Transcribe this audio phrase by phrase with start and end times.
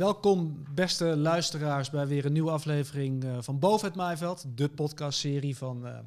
[0.00, 5.56] Welkom, beste luisteraars, bij weer een nieuwe aflevering uh, van Boven het Maaiveld, de podcastserie
[5.56, 5.98] van uh,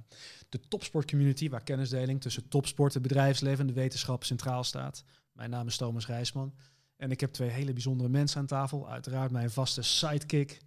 [0.50, 5.04] de topsportcommunity, waar kennisdeling tussen topsport, het bedrijfsleven en de wetenschap centraal staat.
[5.32, 6.54] Mijn naam is Thomas Rijsman
[6.98, 8.90] en ik heb twee hele bijzondere mensen aan tafel.
[8.90, 10.62] Uiteraard mijn vaste sidekick,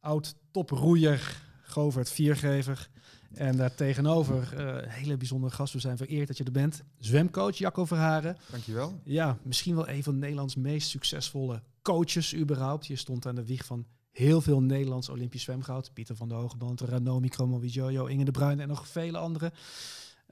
[0.00, 2.90] oud toproeier Govert Viergever.
[3.34, 5.72] En daar tegenover uh, een hele bijzondere gast.
[5.72, 6.82] We zijn vereerd dat je er bent.
[6.98, 8.36] Zwemcoach Jacco Verharen.
[8.50, 9.00] Dankjewel.
[9.04, 12.86] Ja, misschien wel een van Nederlands meest succesvolle coaches überhaupt.
[12.86, 15.92] Je stond aan de wieg van heel veel Nederlands Olympisch zwemgoud.
[15.92, 19.52] Pieter van der Hogeband, Ranomi Kromowidjojo, Inge de Bruin en nog vele anderen.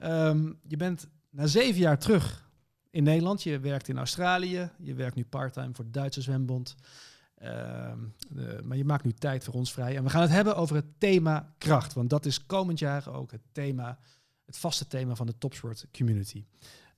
[0.03, 2.49] Um, je bent na zeven jaar terug
[2.89, 3.43] in Nederland.
[3.43, 4.69] Je werkt in Australië.
[4.77, 6.75] Je werkt nu parttime voor de Duitse Zwembond.
[7.35, 7.99] Ehm,
[8.63, 9.95] maar je maakt nu tijd voor ons vrij.
[9.95, 11.93] En we gaan het hebben over het thema kracht.
[11.93, 13.99] Want dat is komend jaar ook het thema,
[14.45, 16.45] het vaste thema van de topsport community.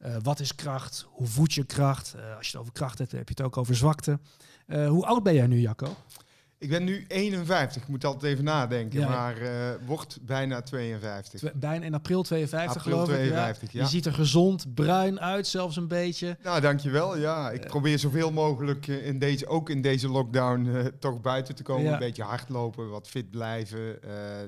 [0.06, 1.06] Uh, wat is kracht?
[1.10, 2.14] Hoe voed je kracht?
[2.16, 4.20] Uh, als je het over kracht hebt, heb je het ook over zwakte.
[4.68, 5.96] Uh, hoe oud ben jij nu, Jacco?
[6.58, 9.10] Ik ben nu 51, ik moet altijd even nadenken, ja.
[9.10, 9.36] maar
[9.86, 11.54] wordt bijna 52.
[11.54, 13.74] bijna in april 52 april geloof 52, ik.
[13.74, 13.82] Ja.
[13.82, 16.38] Je ziet er gezond, bruin uit, zelfs een beetje.
[16.44, 17.18] Nou, dankjewel.
[17.18, 21.84] Ja, ik probeer zoveel mogelijk in deze, ook in deze lockdown toch buiten te komen.
[21.84, 21.94] Ja.
[21.94, 24.00] Een beetje hardlopen, wat fit blijven.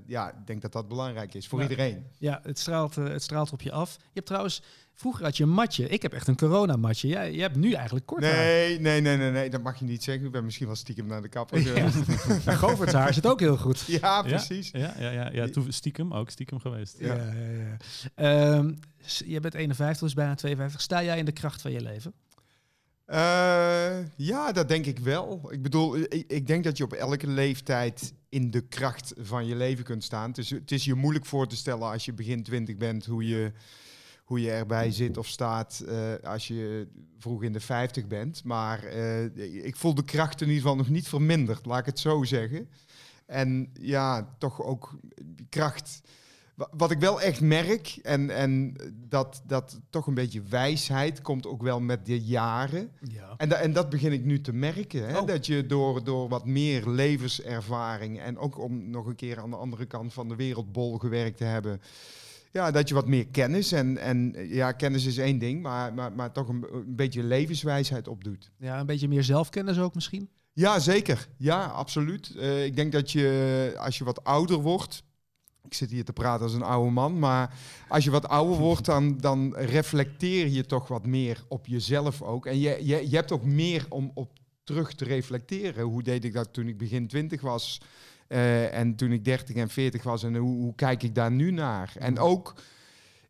[0.06, 1.70] ja, ik denk dat dat belangrijk is voor ja.
[1.70, 2.06] iedereen.
[2.18, 3.96] Ja, het straalt, het straalt op je af.
[4.00, 4.62] Je hebt trouwens
[4.94, 5.88] Vroeger had je een matje.
[5.90, 7.08] Ik heb echt een corona-matje.
[7.08, 10.04] Jij, je hebt nu eigenlijk kort nee, Nee, nee, nee, nee, dat mag je niet
[10.04, 10.26] zeggen.
[10.26, 11.96] Ik ben misschien wel stiekem naar de kapper geweest.
[12.46, 12.56] Ja.
[12.56, 13.82] Govert's haar zit ook heel goed.
[13.88, 14.70] Ja, precies.
[14.72, 16.96] Ja, ja, ja, ja, ja stiekem ook, stiekem geweest.
[17.00, 17.34] Ja, ja,
[18.16, 18.56] ja.
[18.56, 18.80] Um,
[19.26, 20.82] je bent 51, dus bijna 52.
[20.82, 22.14] Sta jij in de kracht van je leven?
[23.08, 25.52] Uh, ja, dat denk ik wel.
[25.52, 29.56] Ik bedoel, ik, ik, denk dat je op elke leeftijd in de kracht van je
[29.56, 30.30] leven kunt staan.
[30.30, 33.28] Het is, het is je moeilijk voor te stellen als je begin 20 bent hoe
[33.28, 33.52] je
[34.24, 38.44] hoe je erbij zit of staat uh, als je vroeg in de 50 bent.
[38.44, 42.00] Maar uh, ik voel de kracht in ieder geval nog niet verminderd, laat ik het
[42.00, 42.70] zo zeggen.
[43.26, 44.96] En ja, toch ook
[45.50, 46.02] kracht.
[46.72, 51.62] Wat ik wel echt merk, en, en dat, dat toch een beetje wijsheid komt ook
[51.62, 52.92] wel met de jaren.
[53.02, 53.34] Ja.
[53.38, 55.08] En, da, en dat begin ik nu te merken.
[55.08, 55.20] Hè?
[55.20, 55.28] Oh.
[55.28, 59.56] Dat je door, door wat meer levenservaring en ook om nog een keer aan de
[59.56, 61.82] andere kant van de wereldbol gewerkt te hebben
[62.54, 66.12] ja, dat je wat meer kennis en, en ja, kennis is één ding, maar, maar,
[66.12, 68.52] maar toch een, een beetje levenswijsheid opdoet.
[68.58, 70.30] Ja, een beetje meer zelfkennis ook misschien?
[70.52, 71.28] Ja, zeker.
[71.38, 72.34] Ja, absoluut.
[72.36, 75.04] Uh, ik denk dat je als je wat ouder wordt,
[75.64, 77.56] ik zit hier te praten als een oude man, maar
[77.88, 82.46] als je wat ouder wordt, dan, dan reflecteer je toch wat meer op jezelf ook.
[82.46, 84.30] En je, je, je hebt ook meer om op
[84.64, 85.84] terug te reflecteren.
[85.84, 87.82] Hoe deed ik dat toen ik begin twintig was?
[88.34, 91.52] Uh, en toen ik 30 en 40 was, en hoe, hoe, kijk ik daar nu
[91.52, 91.94] naar?
[92.00, 92.56] En ook,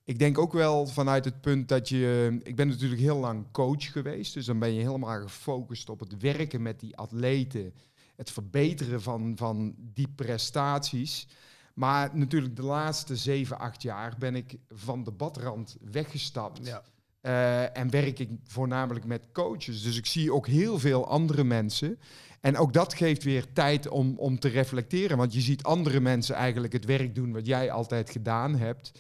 [0.04, 2.38] ik denk ook wel vanuit het punt dat je.
[2.44, 6.18] Ik ben natuurlijk heel lang coach geweest, dus dan ben je helemaal gefocust op het
[6.22, 7.74] werken met die atleten,
[8.16, 11.28] het verbeteren van, van die prestaties.
[11.74, 16.68] Maar natuurlijk de laatste 7, 8 jaar ben ik van de badrand weggestapt.
[16.68, 16.84] Ja.
[17.22, 19.84] Uh, en werk ik voornamelijk met coaches.
[19.84, 22.00] Dus ik zie ook heel veel andere mensen.
[22.44, 25.18] En ook dat geeft weer tijd om, om te reflecteren.
[25.18, 28.92] Want je ziet andere mensen eigenlijk het werk doen wat jij altijd gedaan hebt.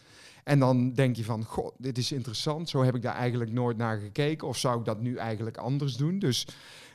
[0.44, 2.70] En dan denk je van, goh, dit is interessant.
[2.70, 4.48] Zo heb ik daar eigenlijk nooit naar gekeken.
[4.48, 6.20] Of zou ik dat nu eigenlijk anders doen?
[6.20, 6.48] Dus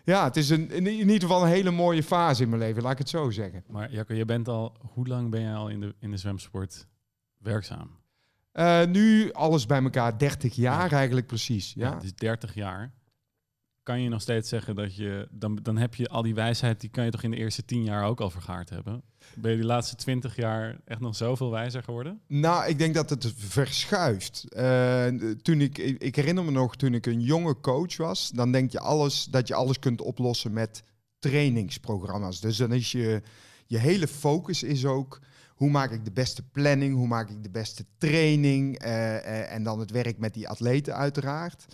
[0.05, 2.93] ja, het is een, in ieder geval een hele mooie fase in mijn leven, laat
[2.93, 3.65] ik het zo zeggen.
[3.67, 6.87] Maar Jacco, je bent al, hoe lang ben je al in de, in de zwemsport
[7.39, 7.91] werkzaam?
[8.53, 11.73] Uh, nu alles bij elkaar 30 jaar eigenlijk precies.
[11.75, 12.93] Ja, ja dus 30 jaar
[13.89, 16.91] kan je nog steeds zeggen dat je, dan, dan heb je al die wijsheid, die
[16.91, 19.03] kan je toch in de eerste tien jaar ook al vergaard hebben?
[19.35, 22.21] Ben je die laatste twintig jaar echt nog zoveel wijzer geworden?
[22.27, 24.45] Nou, ik denk dat het verschuift.
[24.51, 25.07] Uh,
[25.43, 28.81] toen ik, ik herinner me nog, toen ik een jonge coach was, dan denk je
[28.81, 30.83] alles, dat je alles kunt oplossen met
[31.19, 32.41] trainingsprogramma's.
[32.41, 33.23] Dus dan is je,
[33.67, 35.21] je hele focus is ook,
[35.55, 39.63] hoe maak ik de beste planning, hoe maak ik de beste training uh, uh, en
[39.63, 41.67] dan het werk met die atleten uiteraard.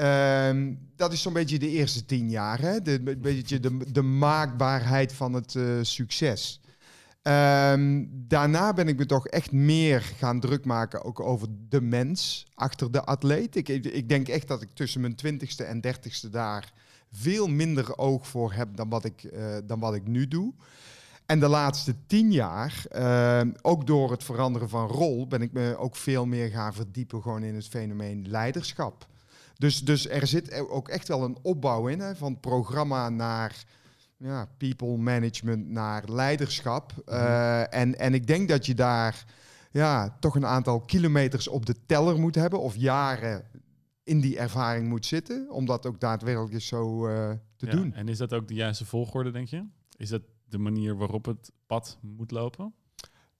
[0.00, 2.60] Um, dat is zo'n beetje de eerste tien jaar.
[2.60, 2.82] Hè?
[2.82, 6.60] De, beetje de, de maakbaarheid van het uh, succes.
[7.22, 12.46] Um, daarna ben ik me toch echt meer gaan druk maken ook over de mens
[12.54, 13.56] achter de atleet.
[13.56, 16.72] Ik, ik denk echt dat ik tussen mijn twintigste en dertigste daar
[17.12, 20.54] veel minder oog voor heb dan wat ik, uh, dan wat ik nu doe.
[21.26, 25.76] En de laatste tien jaar, uh, ook door het veranderen van rol, ben ik me
[25.76, 29.06] ook veel meer gaan verdiepen gewoon in het fenomeen leiderschap.
[29.58, 33.64] Dus, dus er zit ook echt wel een opbouw in, hè, van programma naar
[34.16, 36.92] ja, people management, naar leiderschap.
[37.04, 37.14] Mhm.
[37.14, 39.24] Uh, en, en ik denk dat je daar
[39.70, 43.44] ja, toch een aantal kilometers op de teller moet hebben, of jaren
[44.02, 45.50] in die ervaring moet zitten.
[45.50, 47.92] Om dat ook daadwerkelijk eens zo eh, te Ja, doen.
[47.92, 49.64] En is dat ook de juiste volgorde, denk je?
[49.96, 52.74] Is dat de manier waarop het pad moet lopen?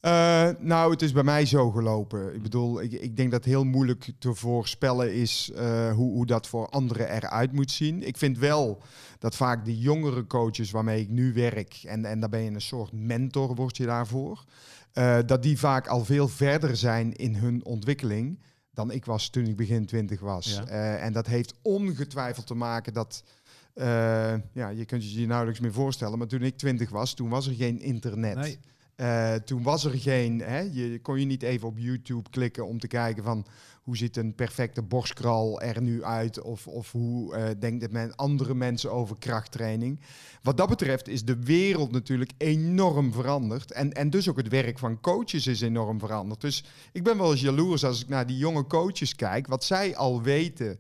[0.01, 2.35] Eh, nou, het is bij mij zo gelopen.
[2.35, 6.27] Ik bedoel, ik, ik denk dat het heel moeilijk te voorspellen is eh, hoe, hoe
[6.27, 8.03] dat voor anderen eruit moet zien.
[8.03, 8.83] Ik vind wel
[9.19, 12.61] dat vaak de jongere coaches waarmee ik nu werk, en, en daar ben je een
[12.61, 14.45] soort mentor, word je daarvoor,
[14.93, 18.43] eh, dat die vaak al veel verder zijn in hun ontwikkeling
[18.73, 20.61] dan ik was toen ik begin twintig was.
[20.67, 20.97] Ja.
[20.97, 23.23] En dat heeft ongetwijfeld te maken dat.
[24.53, 27.47] ja, je kunt je je nauwelijks meer voorstellen, maar toen ik twintig was, toen was
[27.47, 28.37] er geen internet.
[28.37, 28.59] Nee.
[28.99, 32.79] Eh, toen was er geen, hè, je kon je niet even op YouTube klikken om
[32.79, 33.47] te kijken van
[33.83, 38.55] hoe ziet een perfecte borstkral er nu uit of, of hoe eh, denkt men andere
[38.55, 40.01] mensen over krachttraining.
[40.43, 44.79] Wat dat betreft is de wereld natuurlijk enorm veranderd en, en dus ook het werk
[44.79, 46.41] van coaches is enorm veranderd.
[46.41, 49.97] Dus ik ben wel eens jaloers als ik naar die jonge coaches kijk, wat zij
[49.97, 50.79] al weten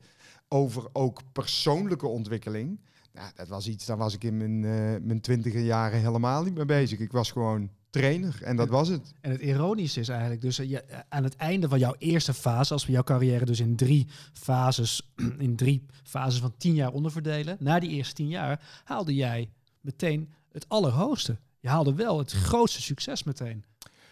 [0.48, 2.80] over ook persoonlijke ontwikkeling.
[3.12, 6.54] Nou, dat was iets, daar was ik in mijn, eh mijn twintiger jaren helemaal niet
[6.54, 6.98] mee bezig.
[6.98, 9.12] Ik was gewoon trainer en dat was het.
[9.20, 12.34] En het ironische is eigenlijk, dus eh, je, eh, aan het einde van jouw eerste
[12.34, 16.92] fase, als we jouw carrière dus in drie fases, in drie fases van tien jaar
[16.92, 19.50] onderverdelen, na die eerste tien jaar haalde jij
[19.80, 21.38] meteen het allerhoogste.
[21.60, 23.64] Je haalde wel het grootste succes meteen.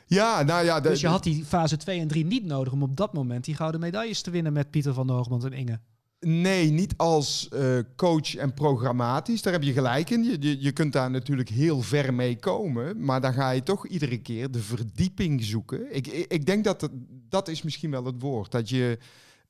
[0.06, 0.80] Ja, nou ja.
[0.80, 3.54] Dus je had die fase 2 en 3 niet nodig om op dat moment die
[3.54, 5.80] gouden medailles te winnen met Pieter van der en Inge.
[6.20, 9.42] Nee, niet als eh, coach en programmatisch.
[9.42, 10.24] Daar heb je gelijk in.
[10.24, 13.04] Je, je, je kunt daar natuurlijk heel ver mee komen.
[13.04, 15.94] Maar dan ga je toch iedere keer de verdieping zoeken.
[15.94, 16.88] Ik, ik, denk dat
[17.28, 18.50] dat is misschien wel het woord.
[18.50, 18.98] Dat je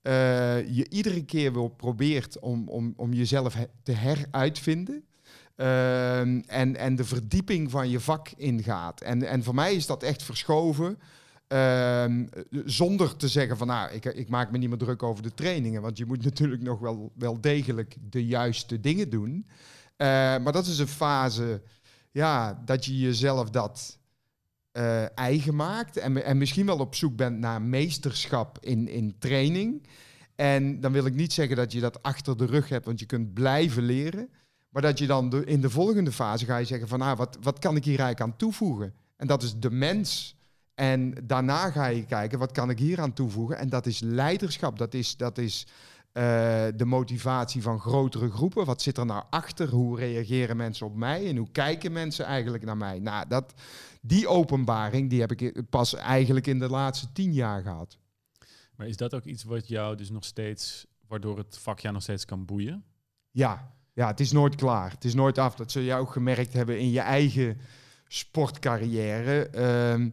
[0.03, 5.05] eh, je iedere keer wil probeert om, om, om jezelf te heruitvinden.
[5.57, 9.01] Ehm, en, en de verdieping van je vak ingaat.
[9.01, 10.99] En, en voor mij is dat echt verschoven.
[11.49, 12.27] Ehm,
[12.65, 15.83] zonder te zeggen van nou, ik, ik maak me niet meer druk over de trainingen.
[15.83, 19.47] Want je moet natuurlijk nog wel, wel degelijk de juiste dingen doen.
[19.97, 21.63] Eh, maar dat is een fase
[22.11, 23.99] ja, dat je jezelf dat
[24.73, 25.97] eh, eigen maakt.
[25.97, 29.87] En, en misschien wel op zoek bent naar meesterschap in, in training.
[30.35, 33.07] En dan wil ik niet zeggen dat je dat achter de rug hebt, want je
[33.07, 34.29] kunt blijven leren.
[34.69, 37.59] Maar dat je dan in de volgende fase ga je zeggen van ah, wat, wat
[37.59, 38.95] kan ik hier eigenlijk aan toevoegen?
[39.17, 40.36] En dat is de mens.
[40.77, 43.59] En daarna ga je kijken, wat kan ik hier aan toevoegen?
[43.59, 44.79] En dat is leiderschap.
[44.79, 45.67] Dat is, dat is
[46.13, 46.23] eh,
[46.77, 48.65] de motivatie van grotere groepen.
[48.65, 49.69] Wat zit er nou achter?
[49.69, 51.29] Hoe reageren mensen op mij?
[51.29, 52.99] En hoe kijken mensen eigenlijk naar mij?
[52.99, 53.55] Nou, dat,
[54.01, 57.99] die openbaring die heb ik pas eigenlijk in de laatste tien jaar gehad.
[58.75, 62.03] Maar is dat ook iets wat jou dus nog steeds, waardoor het vak jou nog
[62.03, 62.85] steeds kan boeien?
[63.31, 64.91] Ja, ja, het is nooit klaar.
[64.91, 65.55] Het is nooit af.
[65.55, 67.61] Dat zul je ook gemerkt hebben in je eigen
[68.09, 69.49] sportcarrière.
[69.49, 70.11] Ehm,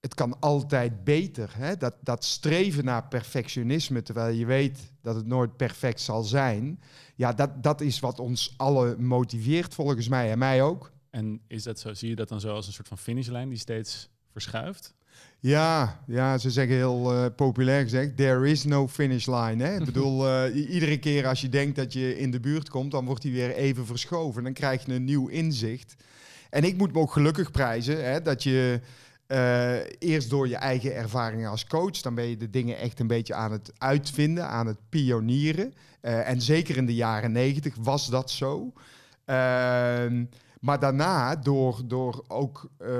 [0.00, 1.50] het kan altijd beter.
[1.56, 1.76] Hè?
[1.76, 6.80] Dat, dat streven naar perfectionisme, terwijl je weet dat het nooit perfect zal zijn.
[7.14, 10.30] Ja, dat, dat is wat ons allen motiveert, volgens mij.
[10.30, 10.92] En mij ook.
[11.10, 13.58] En is dat zo, zie je dat dan zo als een soort van finishlijn die
[13.58, 14.94] steeds verschuift?
[15.38, 19.64] Ja, ja, ze zeggen heel eh, populair gezegd, there is no finish line.
[19.64, 19.76] Hè?
[19.76, 23.04] Ik bedoel, eh, iedere keer als je denkt dat je in de buurt komt, dan
[23.04, 24.42] wordt die weer even verschoven.
[24.42, 25.94] Dan krijg je een nieuw inzicht.
[26.50, 28.80] En ik moet me ook gelukkig prijzen hè, dat je
[29.30, 33.06] eh, eerst door je eigen ervaringen als coach, dan ben je de dingen echt een
[33.06, 35.72] beetje aan het uitvinden, aan het pionieren.
[36.00, 38.72] Eh, en zeker in de jaren negentig was dat zo.
[39.24, 40.24] Ehm,
[40.60, 42.90] maar daarna, door, door ook eh,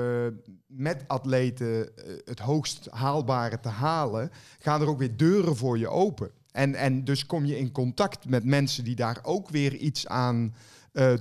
[0.67, 1.89] met atleten
[2.25, 6.31] het hoogst haalbare te halen, gaan er ook weer deuren voor je open.
[6.51, 10.53] En, en dus kom je in contact met mensen die daar ook weer iets aan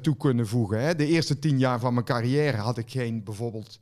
[0.01, 0.81] toe kunnen voegen.
[0.81, 0.95] Hè.
[0.95, 3.81] De eerste tien jaar van mijn carrière had ik geen bijvoorbeeld.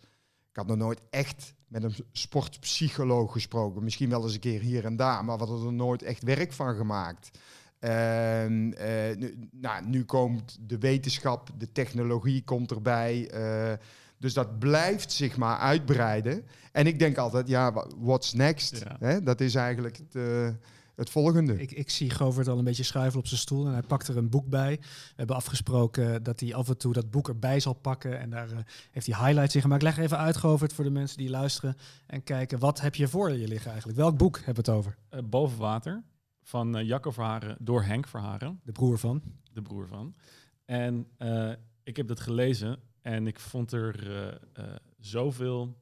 [0.59, 3.85] Ik had nog nooit echt met een sportpsycholoog gesproken.
[3.85, 6.53] Misschien wel eens een keer hier en daar, maar we hadden er nooit echt werk
[6.53, 7.31] van gemaakt.
[7.79, 13.31] Eh, nu, nou, nu komt de wetenschap, de technologie komt erbij.
[13.31, 13.73] eh,
[14.19, 16.45] dus dat blijft zich maar uitbreiden.
[16.73, 18.79] En ik denk altijd, ja, what's next?
[18.79, 18.97] Ja.
[18.99, 19.23] Hè?
[19.23, 20.49] Dat is eigenlijk het, eh,
[20.99, 21.61] het volgende.
[21.61, 24.17] Ik, ik zie Govert al een beetje schuiven op zijn stoel en hij pakt er
[24.17, 24.77] een boek bij.
[24.81, 28.51] We hebben afgesproken dat hij af en toe dat boek erbij zal pakken en daar
[28.51, 28.59] eh,
[28.91, 29.83] heeft hij highlights in gemaakt.
[29.83, 31.77] Leg even uit, Govert, voor de mensen die luisteren
[32.07, 32.59] en kijken.
[32.59, 33.99] Wat heb je voor je liggen eigenlijk?
[33.99, 34.97] Welk boek hebben we het over?
[35.09, 36.03] Eh, boven water
[36.43, 39.23] van eh, Jacco Verharen door Henk Verharen, De broer van.
[39.53, 40.15] de broer van.
[40.65, 41.51] En eh,
[41.83, 44.27] ik heb dat gelezen en ik vond er eh,
[44.65, 45.77] eh, zoveel,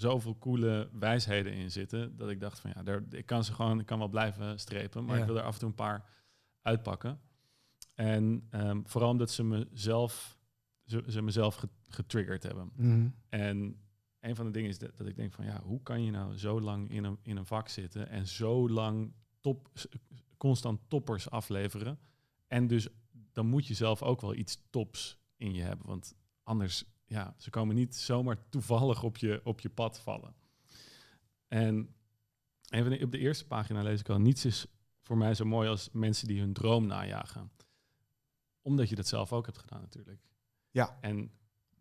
[0.00, 3.80] zoveel coole wijsheden in zitten dat ik dacht van ja, daar, ik kan ze gewoon,
[3.80, 5.20] ik kan wel blijven strepen, maar Ja.
[5.20, 6.04] ik wil er af en toe een paar
[6.62, 7.20] uitpakken.
[7.94, 10.38] En ehm, vooral omdat ze mezelf,
[10.84, 12.70] ze, ze mezelf ge- getriggerd hebben.
[12.74, 13.08] Mhm.
[13.28, 13.80] En
[14.20, 16.36] een van de dingen is dat, dat ik denk van ja, hoe kan je nou
[16.38, 19.68] zo lang in een, in een vak zitten en zo lang top
[20.36, 21.98] constant toppers afleveren.
[22.46, 22.88] En dus
[23.32, 25.86] dan moet je zelf ook wel iets tops in je hebben.
[25.86, 30.34] Want anders, ja, ze komen niet zomaar toevallig op je, op je pad vallen.
[31.48, 31.94] En
[32.68, 34.66] even op de eerste pagina lees ik al, niets is
[35.02, 37.50] voor mij zo mooi als mensen die hun droom najagen.
[38.62, 40.20] Omdat je dat zelf ook hebt gedaan natuurlijk.
[40.70, 40.98] Ja.
[41.00, 41.30] En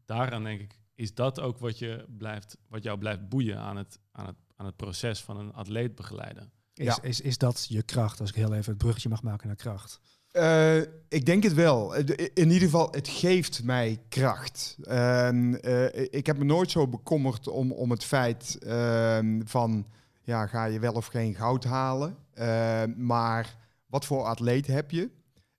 [0.06, 4.00] daaraan denk ik, is dat ook wat, je blijft, wat jou blijft boeien aan het,
[4.12, 6.52] aan, het, aan het proces van een atleet begeleiden?
[6.74, 7.02] Is, Ja.
[7.02, 10.00] is, is dat je kracht, als ik heel even het bruggetje mag maken naar kracht?
[10.38, 10.78] Eh,
[11.10, 11.96] ik denk het wel.
[12.34, 14.78] In ieder geval, het geeft mij kracht.
[14.84, 19.88] Ehm, eh, ik heb me nooit zo bekommerd om, om het feit ehm, van...
[20.22, 22.16] Ja, ga je wel of geen goud halen?
[22.34, 25.10] Ehm, maar wat voor atleet heb je?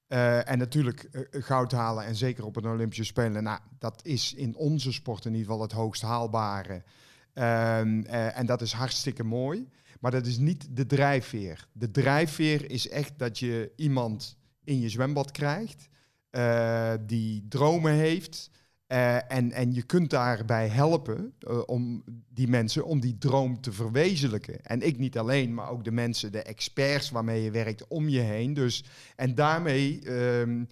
[0.06, 3.42] Eh, en natuurlijk goud halen en zeker op een Olympische Spelen.
[3.42, 6.82] Nou, dat is in onze sport in ieder geval het hoogst haalbare.
[7.32, 9.68] En dat is hartstikke mooi.
[10.00, 11.68] Maar dat is niet de drijfveer.
[11.72, 14.37] De drijfveer is echt dat je iemand
[14.68, 15.88] in je zwembad krijgt,
[16.30, 18.50] eh, die dromen heeft.
[18.86, 23.72] eh, en, en je kunt daarbij helpen eh, om die mensen om die droom te
[23.72, 24.64] verwezenlijken.
[24.64, 28.20] En ik niet alleen, maar ook de mensen, de experts waarmee je werkt om je
[28.20, 28.54] heen.
[28.54, 28.84] Dus,
[29.16, 30.64] en daarmee ehm,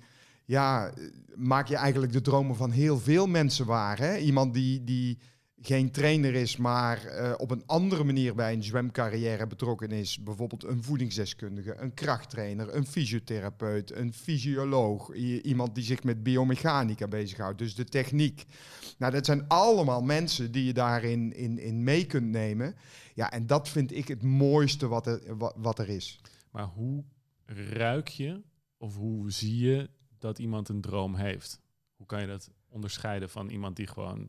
[0.45, 0.93] ja,
[1.35, 3.99] maak je eigenlijk de dromen van heel veel mensen waar.
[3.99, 4.17] Hè?
[4.17, 5.19] Iemand die, die
[5.61, 10.23] geen trainer is, maar eh, op een andere manier bij een zwemcarrière betrokken is.
[10.23, 15.13] Bijvoorbeeld een voedingsdeskundige, een krachttrainer, een fysiotherapeut, een fysioloog.
[15.43, 18.45] Iemand die zich met biomechanica bezighoudt, dus de techniek.
[18.99, 22.75] Nou, dat zijn allemaal mensen die je daarin in, in mee kunt nemen.
[23.15, 26.21] Ja, en dat vind ik het mooiste wat er, wa- wat er is.
[26.51, 27.05] Maar hoe
[27.71, 28.43] ruik je
[28.77, 31.61] of hoe zie je dat iemand een droom heeft?
[31.97, 34.29] Hoe kan je dat onderscheiden van iemand die gewoon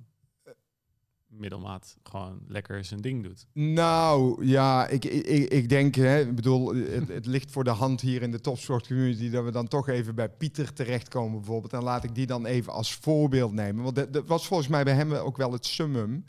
[1.29, 3.47] middelmaat gewoon lekker zijn ding doet?
[3.53, 8.21] Nou, ja, ik, ik, ik denk, hè, ik bedoel, het, ligt voor de hand hier
[8.21, 11.73] in de topsport community dat we dan toch even bij Pieter terechtkomen bijvoorbeeld.
[11.73, 13.83] En laat ik die dan even als voorbeeld nemen.
[13.83, 16.25] Want dat, was volgens mij bij hem ook wel het summum.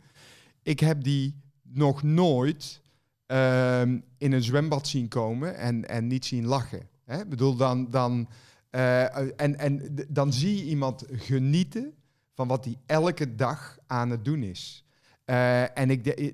[0.63, 2.81] Ik heb die nog nooit
[3.25, 6.87] ehm, in een zwembad zien komen en, en niet zien lachen.
[7.05, 7.19] Hè?
[7.19, 8.29] Ik bedoel, dan, dan,
[8.69, 11.93] eh, en, en dan zie je iemand genieten
[12.33, 14.83] van wat hij elke dag aan het doen is.
[15.29, 16.33] Eh, en ik, de,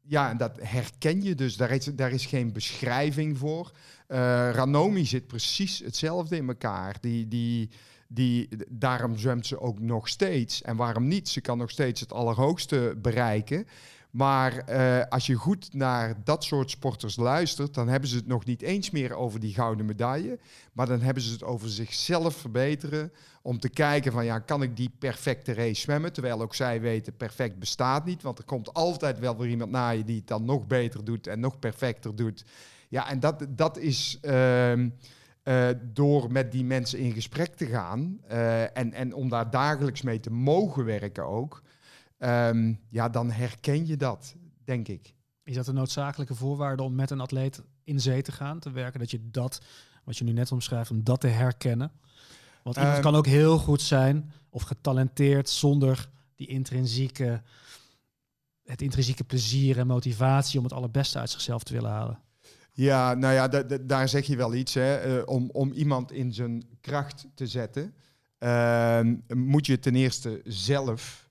[0.00, 1.56] ja, dat herken je dus.
[1.56, 3.72] Daar is, daar is geen beschrijving voor.
[4.06, 4.18] Eh,
[4.52, 6.96] Ranomi zit precies hetzelfde in elkaar.
[7.00, 7.70] Die, die,
[8.08, 10.62] die, daarom zwemt ze ook nog steeds.
[10.62, 11.28] En waarom niet?
[11.28, 13.66] Ze kan nog steeds het allerhoogste bereiken.
[14.12, 18.44] Maar eh, als je goed naar dat soort sporters luistert, dan hebben ze het nog
[18.44, 20.38] niet eens meer over die gouden medaille.
[20.72, 23.12] Maar dan hebben ze het over zichzelf verbeteren.
[23.42, 26.12] Om te kijken van ja, kan ik die perfecte race zwemmen?
[26.12, 28.22] Terwijl ook zij weten, perfect bestaat niet.
[28.22, 31.26] Want er komt altijd wel weer iemand na je die het dan nog beter doet
[31.26, 32.44] en nog perfecter doet.
[32.88, 34.88] Ja, en dat, dat is ehm,
[35.42, 40.02] eh, door met die mensen in gesprek te gaan eh, en, en om daar dagelijks
[40.02, 41.62] mee te mogen werken ook.
[42.22, 45.14] Ehm, ja, dan herken je dat, denk ik.
[45.44, 49.00] Is dat een noodzakelijke voorwaarde om met een atleet in zee te gaan, te werken?
[49.00, 49.60] Dat je dat,
[50.04, 51.92] wat je nu net omschrijft, om dat te herkennen?
[52.62, 57.42] Want iemand Ehm, kan ook heel goed zijn of getalenteerd zonder die intrinsieke,
[58.64, 62.18] het intrinsieke plezier en motivatie om het allerbeste uit zichzelf te willen halen.
[62.72, 64.74] Ja, nou ja, da- da- daar zeg je wel iets.
[64.74, 64.96] Hè.
[64.96, 67.94] Eh, om, om iemand in zijn kracht te zetten,
[68.38, 71.21] ehm, moet je ten eerste zelf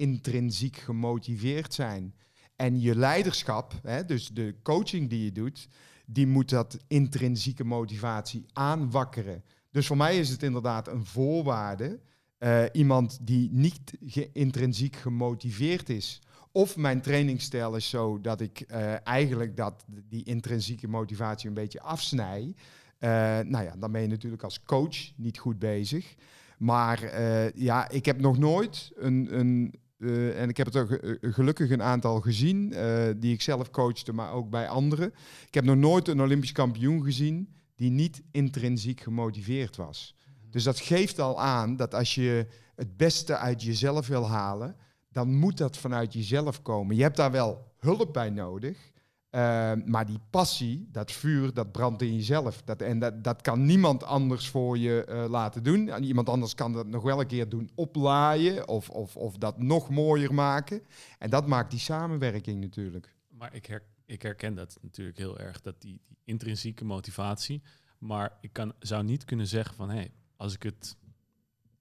[0.00, 2.14] intrinsiek gemotiveerd zijn.
[2.56, 5.68] En je leiderschap, hè, dus de coaching die je doet,
[6.06, 9.44] die moet dat intrinsieke motivatie aanwakkeren.
[9.70, 12.00] Dus voor mij is het inderdaad een voorwaarde.
[12.38, 13.98] eh, iemand die niet
[14.32, 20.88] intrinsiek gemotiveerd is, of mijn trainingsstijl is zo dat ik eh, eigenlijk dat, die intrinsieke
[20.88, 22.54] motivatie een beetje afsnij.
[22.98, 26.14] Eh, nou ja, dan ben je natuurlijk als coach niet goed bezig.
[26.58, 27.20] Maar
[27.54, 29.38] ja, ik heb nog nooit een.
[29.38, 33.42] een eh, en ik heb het ook eh, gelukkig een aantal gezien, eh, die ik
[33.42, 35.12] zelf coachte, maar ook bij anderen.
[35.46, 40.14] Ik heb nog nooit een Olympisch kampioen gezien die niet intrinsiek gemotiveerd was.
[40.50, 44.76] Dus dat geeft al aan dat als je het beste uit jezelf wil halen,
[45.12, 46.96] dan moet dat vanuit jezelf komen.
[46.96, 48.89] Je hebt daar wel hulp bij nodig.
[49.30, 52.62] Eh, maar die passie, dat vuur, dat brandt in jezelf.
[52.62, 55.88] Dat, en dat, dat kan niemand anders voor je eh, laten doen.
[55.88, 59.58] En iemand anders kan dat nog wel een keer doen oplaaien of, of, of dat
[59.58, 60.82] nog mooier maken.
[61.18, 63.14] En dat maakt die samenwerking natuurlijk.
[63.28, 67.62] Maar ik, her, ik herken dat natuurlijk heel erg, dat die, die intrinsieke motivatie.
[67.98, 70.96] Maar ik kan, zou niet kunnen zeggen van, hé, hey, als ik het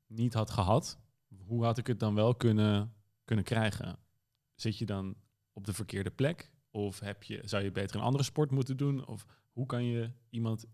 [0.08, 0.98] niet had gehad,
[1.46, 2.94] hoe had ik het dan wel kunnen,
[3.26, 3.98] kunnen krijgen?
[4.56, 5.16] Zit je dan
[5.54, 6.52] op de verkeerde plek?
[6.72, 9.08] Of heb je, zou je beter een andere sport moeten doen?
[9.08, 10.66] Of hoe kan je iemand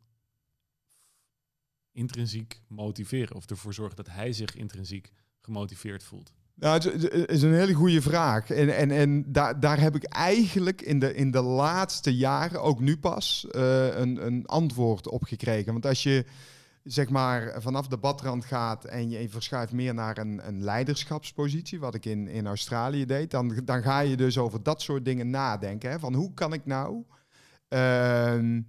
[1.91, 3.35] intrinsiek motiveren?
[3.35, 6.33] Of ervoor zorgen dat hij zich intrinsiek gemotiveerd voelt?
[6.53, 8.49] Nou, het is- een hele goede vraag.
[8.49, 12.79] En, en, en daar, daar heb ik eigenlijk in de, in de laatste jaren, ook
[12.79, 15.71] nu pas, eh, een, een antwoord op gekregen.
[15.71, 16.25] Want als je
[16.85, 21.95] zeg maar vanaf de badrand gaat en je verschuift meer naar een, een leiderschapspositie, wat
[21.95, 25.89] ik in, in Australië deed, dan, dan ga je dus over dat soort dingen nadenken.
[25.89, 25.99] Hè?
[25.99, 27.03] Van hoe kan ik nou
[27.67, 28.61] ehm,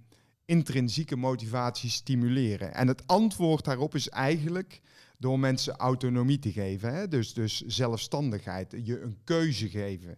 [0.45, 2.73] intrinsieke motivatie stimuleren?
[2.73, 4.81] En het antwoord daarop is eigenlijk
[5.17, 6.93] door mensen autonomie te geven.
[6.93, 7.07] Hè?
[7.07, 10.17] Dus, dus zelfstandigheid, je een keuze geven.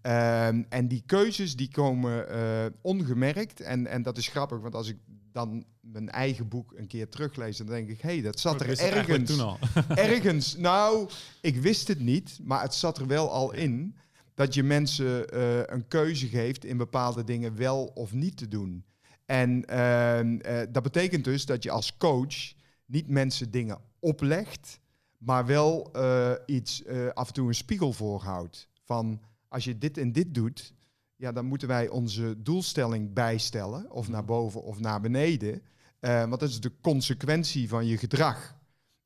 [0.00, 3.60] Ehm, en die keuzes die komen eh, ongemerkt.
[3.60, 4.96] En, en dat is grappig, want als ik
[5.44, 8.60] dan mijn eigen boek een keer teruglees, dan denk ik, hé, hey, dat zat Ik
[8.60, 9.30] er ergens.
[9.30, 9.58] toen al.
[9.88, 11.08] ergens, nou,
[11.40, 13.96] ik wist het niet, maar het zat er wel al in
[14.34, 18.84] dat je mensen eh, een keuze geeft in bepaalde dingen wel of niet te doen.
[19.26, 22.52] En ehm, eh, dat betekent dus dat je als coach
[22.86, 24.80] niet mensen dingen oplegt,
[25.18, 26.82] maar wel eh, iets
[27.14, 28.68] af en toe een spiegel voorhoudt.
[28.84, 30.72] Van als je dit en dit doet,
[31.20, 35.62] ja, dan moeten wij onze doelstelling bijstellen, of naar boven of naar beneden.
[35.98, 38.58] Eh, want dat is de consequentie van je gedrag.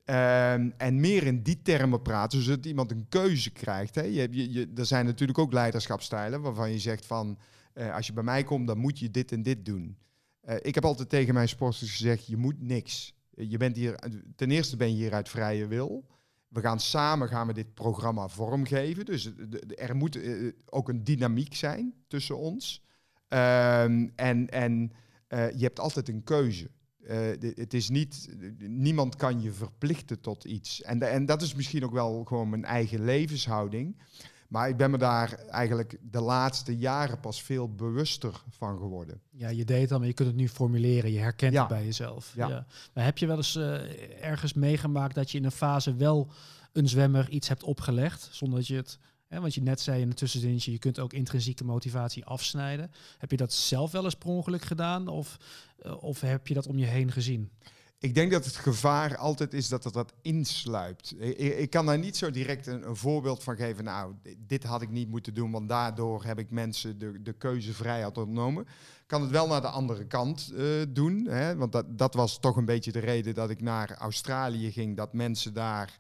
[0.04, 3.94] Ehm, en meer in die termen praten, zodat iemand een keuze krijgt.
[3.94, 4.02] Hè.
[4.02, 7.38] Je, hebt- je, je, er zijn natuurlijk ook leiderschapstijlen waarvan je zegt van,
[7.72, 9.96] eh, als je bij mij komt, dan moet je dit en dit doen.
[10.40, 13.14] Eh, ik heb altijd tegen mijn sporters gezegd, je moet niks.
[13.30, 13.98] Je bent hier,
[14.36, 16.04] ten eerste ben je hier uit vrije wil.
[16.54, 19.04] We gaan samen gaan we dit programma vormgeven.
[19.04, 22.82] Dus de- er moet eh, ook een dynamiek zijn tussen ons.
[23.28, 24.92] Ehm, en en
[25.28, 26.70] eh, je hebt altijd een keuze.
[27.06, 27.18] Eh,
[27.54, 30.82] het is niet, niemand kan je verplichten tot iets.
[30.82, 33.96] En, en dat is misschien ook wel gewoon mijn eigen levenshouding.
[34.48, 39.20] Maar ik ben me daar eigenlijk de laatste jaren pas veel bewuster van geworden.
[39.30, 41.12] Ja, je deed het al, maar je kunt het nu formuleren.
[41.12, 41.58] Je herkent Ja.
[41.60, 42.32] het bij jezelf.
[42.34, 42.48] Ja.
[42.48, 42.66] Ja.
[42.94, 46.30] Maar heb je wel eens eh, ergens meegemaakt dat je in een fase wel
[46.72, 48.98] een zwemmer iets hebt opgelegd, zonder dat je het...
[49.26, 52.90] Hè, want je net zei in het tussenzinnetje, je kunt ook intrinsieke motivatie afsnijden.
[53.18, 55.08] Heb je dat zelf wel eens per ongeluk gedaan?
[55.08, 55.36] Of,
[55.78, 57.50] eh, of heb je dat om je heen gezien?
[58.04, 61.14] Ik denk dat het gevaar altijd is dat het dat insluipt.
[61.38, 63.84] Ik, kan daar niet zo direct een, voorbeeld van geven.
[63.84, 67.32] Nou, di- dit had ik niet moeten doen, want daardoor heb ik mensen de, de
[67.32, 68.66] keuzevrijheid ontnomen.
[69.06, 71.26] Kan het wel naar de andere kant eh, doen.
[71.26, 71.56] Hè?
[71.56, 74.96] Want dat, dat was toch een beetje de reden dat ik naar Australië ging.
[74.96, 75.98] Dat mensen daar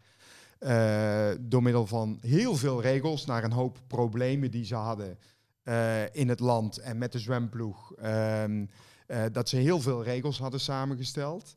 [0.58, 5.18] eh, door middel van heel veel regels naar een hoop problemen die ze hadden
[5.62, 7.92] eh, in het land en met de zwemploeg.
[7.94, 8.66] ehm,
[9.06, 11.54] eh, dat ze heel veel regels hadden samengesteld.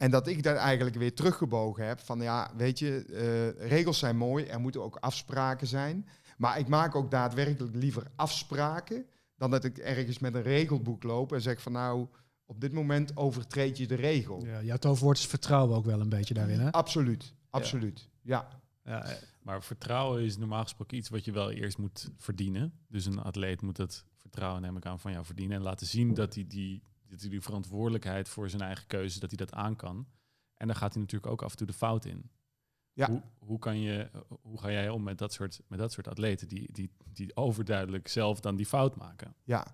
[0.00, 4.16] En dat ik daar eigenlijk weer teruggebogen heb van ja, weet je, eh, regels zijn
[4.16, 6.08] mooi, er moeten ook afspraken zijn.
[6.36, 11.32] Maar ik maak ook daadwerkelijk liever afspraken dan dat ik ergens met een regelboek loop
[11.32, 12.06] en zeg van nou,
[12.46, 14.44] op dit moment overtreed je de regel.
[14.44, 16.72] Ja, jouw toverwoord is vertrouwen ook wel een beetje daarin, hè?
[16.72, 18.08] Absoluut, absoluut.
[18.22, 18.48] Ja.
[18.84, 22.72] Ja, eh, Maar vertrouwen is normaal gesproken iets wat je wel eerst moet verdienen.
[22.88, 25.56] Dus een atleet moet dat vertrouwen, neem ik aan, van jou verdienen.
[25.56, 29.30] En laten zien dat hij die, dat hij die verantwoordelijkheid voor zijn eigen keuze, dat
[29.30, 30.06] hij dat aan kan.
[30.56, 32.30] En dan gaat hij natuurlijk ook af en toe de fout in.
[32.92, 33.10] Ja.
[33.10, 34.10] Hoe, hoe, kan je,
[34.42, 38.08] hoe ga jij om met dat soort, met dat soort atleten die, die, die overduidelijk
[38.08, 39.34] zelf dan die fout maken?
[39.44, 39.66] Ja,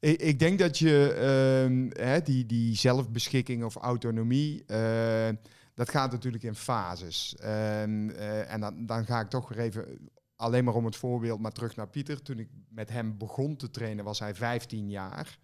[0.00, 5.28] ik, ik denk dat je ehm, hè, die, die zelfbeschikking of autonomie, eh,
[5.74, 7.36] dat gaat natuurlijk in fases.
[7.36, 11.40] Ehm, eh, en dan, dan ga ik toch weer even, alleen maar om het voorbeeld,
[11.40, 12.22] maar terug naar Pieter.
[12.22, 15.38] Toen ik met hem begon te trainen, was hij 15 jaar.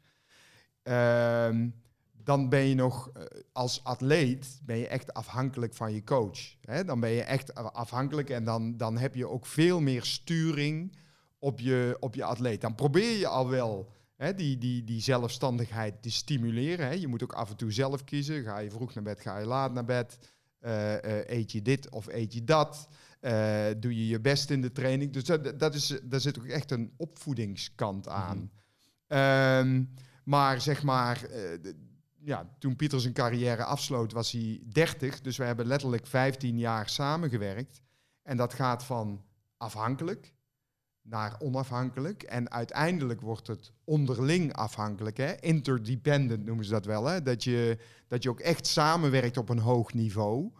[0.90, 1.68] Ehm,
[2.24, 3.22] dan ben je nog eh,
[3.53, 6.38] als atleet ben je echt afhankelijk van je coach.
[6.61, 6.85] Hè?
[6.85, 10.96] Dan ben je echt afhankelijk en dan, dan heb je ook veel meer sturing
[11.38, 12.61] op je, op je atleet.
[12.61, 16.87] Dan probeer je al wel hè, die, die, die zelfstandigheid te stimuleren.
[16.87, 16.92] Hè.
[16.92, 18.42] Je moet ook af en toe zelf kiezen.
[18.42, 20.18] Ga je vroeg naar bed, ga je laat naar bed?
[20.59, 22.88] Eh, eh, eet je dit of eet je dat?
[23.79, 25.12] Doe je je best in de training?
[25.12, 28.50] Dus dat, dat is, daar zit ook echt een opvoedingskant aan.
[29.07, 29.83] Ehm,
[30.31, 31.21] maar zeg maar,
[31.62, 31.75] de-
[32.23, 35.21] ja, toen Pieter zijn carrière afsloot, was hij 30.
[35.21, 37.83] Dus we hebben letterlijk 15 jaar samengewerkt.
[38.23, 39.25] En dat gaat van
[39.57, 40.35] afhankelijk
[41.03, 42.23] naar onafhankelijk.
[42.23, 45.16] En uiteindelijk wordt het onderling afhankelijk.
[45.16, 45.40] Hè?
[45.40, 47.05] Interdependent noemen ze dat wel.
[47.05, 47.23] Hè?
[47.23, 50.51] Dat, je, dat je ook echt samenwerkt op een hoog niveau.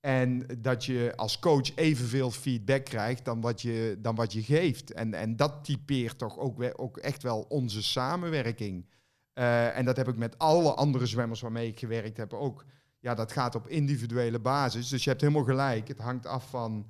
[0.00, 4.92] En dat je als coach evenveel feedback krijgt dan wat je, dan wat je geeft.
[4.92, 8.84] En, en dat typeert toch ook, ook echt wel onze samenwerking.
[9.32, 12.64] Eh, en dat heb ik met alle andere zwemmers waarmee ik gewerkt heb ook.
[12.98, 14.88] Ja, dat gaat op individuele basis.
[14.88, 15.88] Dus je hebt helemaal gelijk.
[15.88, 16.86] Het hangt af van...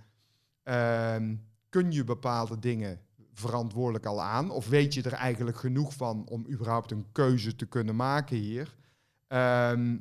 [0.63, 1.35] ehm,
[1.69, 3.01] kun je bepaalde dingen
[3.33, 4.51] verantwoordelijk al aan?
[4.51, 8.77] Of weet je er eigenlijk genoeg van om überhaupt een keuze te kunnen maken hier?
[9.27, 9.97] Ehm,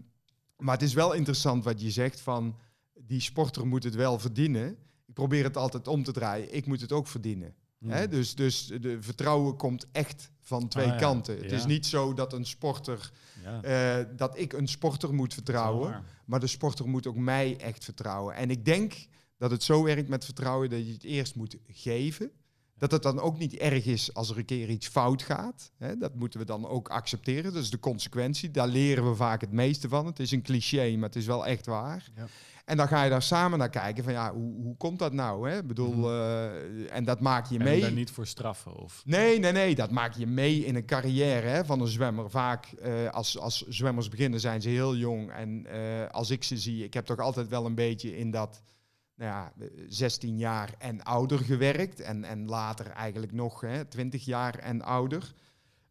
[0.57, 2.57] Maar het is wel interessant wat je zegt van
[2.93, 4.77] die sporter moet het wel verdienen.
[5.05, 6.55] Ik probeer het altijd om te draaien.
[6.55, 7.53] Ik moet het ook verdienen.
[7.79, 7.89] Hmm.
[7.91, 8.07] Hè?
[8.07, 10.97] Dus, dus de vertrouwen komt echt van twee Ah, ja.
[10.97, 11.35] kanten.
[11.37, 11.55] Het Ja.
[11.57, 13.11] is niet zo dat een sporter,
[13.43, 16.03] Ja, eh, dat ik een sporter moet vertrouwen.
[16.25, 18.35] Maar de sporter moet ook mij echt vertrouwen.
[18.35, 18.93] En ik denk
[19.37, 22.31] dat het zo werkt met vertrouwen dat je het eerst moet geven.
[22.79, 25.71] Dat het dan ook niet erg is als er een keer iets fout gaat.
[25.77, 27.53] Hè, dat moeten we dan ook accepteren.
[27.53, 28.51] Dat is de consequentie.
[28.51, 30.05] Daar leren we vaak het meeste van.
[30.05, 32.09] Het is een cliché, maar het is wel echt waar.
[32.15, 32.25] Ja.
[32.65, 35.49] En dan ga je daar samen naar kijken van ja, hoe, hoe komt dat nou?
[35.49, 35.57] Hè?
[35.57, 36.05] Ik bedoel, Mhm.
[36.09, 37.81] eh, en dat maak je En mee.
[37.81, 39.01] daar niet voor straffen of...
[39.05, 39.75] Nee, nee, nee.
[39.75, 42.29] Dat maak je mee in een carrière hè, van een zwemmer.
[42.29, 45.31] Vaak eh, als, als zwemmers beginnen zijn ze heel jong.
[45.31, 48.61] En eh, als ik ze zie, ik heb toch altijd wel een beetje in dat
[49.19, 51.99] nou ja, eh, 16 jaar en ouder gewerkt.
[51.99, 55.33] En, en later eigenlijk nog hè, 20 jaar en ouder.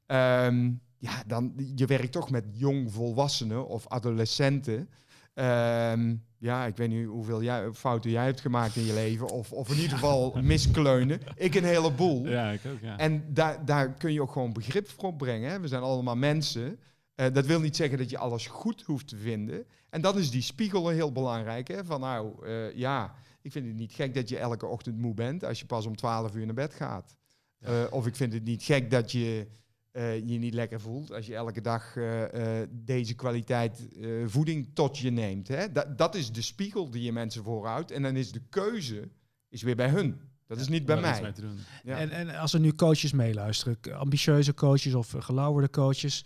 [0.07, 4.89] Ehm, ja, dan, je werkt toch met jong volwassenen of adolescenten.
[5.35, 9.29] Ehm, ja, ik weet niet hoeveel jij, fouten jij hebt gemaakt in je leven.
[9.29, 11.21] Of, of in ieder geval miskleunen.
[11.37, 12.27] Ik een heleboel.
[12.29, 12.97] Ja, ik ook, ja.
[12.99, 15.51] En daar, daar kun je ook gewoon begrip voor brengen.
[15.51, 15.61] Hè?
[15.61, 16.79] We zijn allemaal mensen.
[17.19, 19.65] Eh, dat wil niet zeggen dat je alles goed hoeft te vinden.
[19.91, 21.69] En dan is die spiegel heel belangrijk.
[21.69, 21.85] Hè?
[21.85, 25.45] Van nou, eh, ja, ik vind het niet gek dat je elke ochtend moe bent
[25.45, 27.17] als je pas om 12 uur naar bed gaat.
[27.59, 27.85] Ja.
[27.85, 29.47] Eh, of ik vind het niet gek dat je
[29.91, 34.69] eh, je niet lekker voelt als je elke dag eh, eh, deze kwaliteit eh, voeding
[34.75, 35.49] tot je neemt.
[35.49, 35.73] Hè?
[35.73, 37.91] Dat, dat is de spiegel die je mensen voorhoudt.
[37.91, 39.09] En dan is de keuze
[39.49, 40.21] is weer bij hun.
[40.47, 41.11] Dat is niet bij mij.
[41.11, 41.59] iets mee te doen.
[41.83, 41.99] Ja.
[41.99, 46.25] En, en als er nu coaches meeluisteren, ambitieuze coaches of gelauwerde coaches,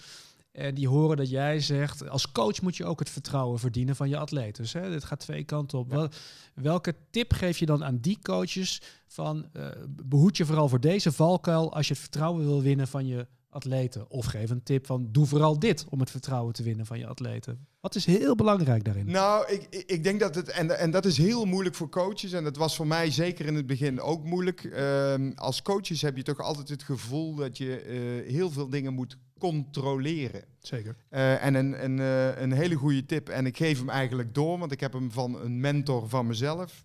[0.52, 4.08] en die horen dat jij zegt, als coach moet je ook het vertrouwen verdienen van
[4.08, 4.56] je atleet.
[4.56, 5.90] Dus hè, dit gaat twee kanten op.
[5.90, 5.96] Ja.
[5.96, 6.08] Wel-
[6.54, 11.12] welke tip geef je dan aan die coaches van, eh, behoed je vooral voor deze
[11.12, 14.10] valkuil als je het vertrouwen wil winnen van je atleten?
[14.10, 17.06] Of geef een tip van, doe vooral dit om het vertrouwen te winnen van je
[17.06, 17.66] atleten.
[17.80, 19.06] Wat is heel belangrijk daarin?
[19.10, 22.32] Nou, ik, ik- ik denk dat het, en, en dat is heel moeilijk voor coaches,
[22.32, 24.64] en dat was voor mij zeker in het begin ook moeilijk.
[24.64, 28.94] Ehm, als coaches heb je toch altijd het gevoel dat je eh, heel veel dingen
[28.94, 30.44] moet controleren.
[30.58, 30.96] Zeker.
[31.08, 34.58] Eh, en een, een, eh, een hele goede tip, en ik geef hem eigenlijk door,
[34.58, 36.84] want ik heb hem van een mentor van mezelf.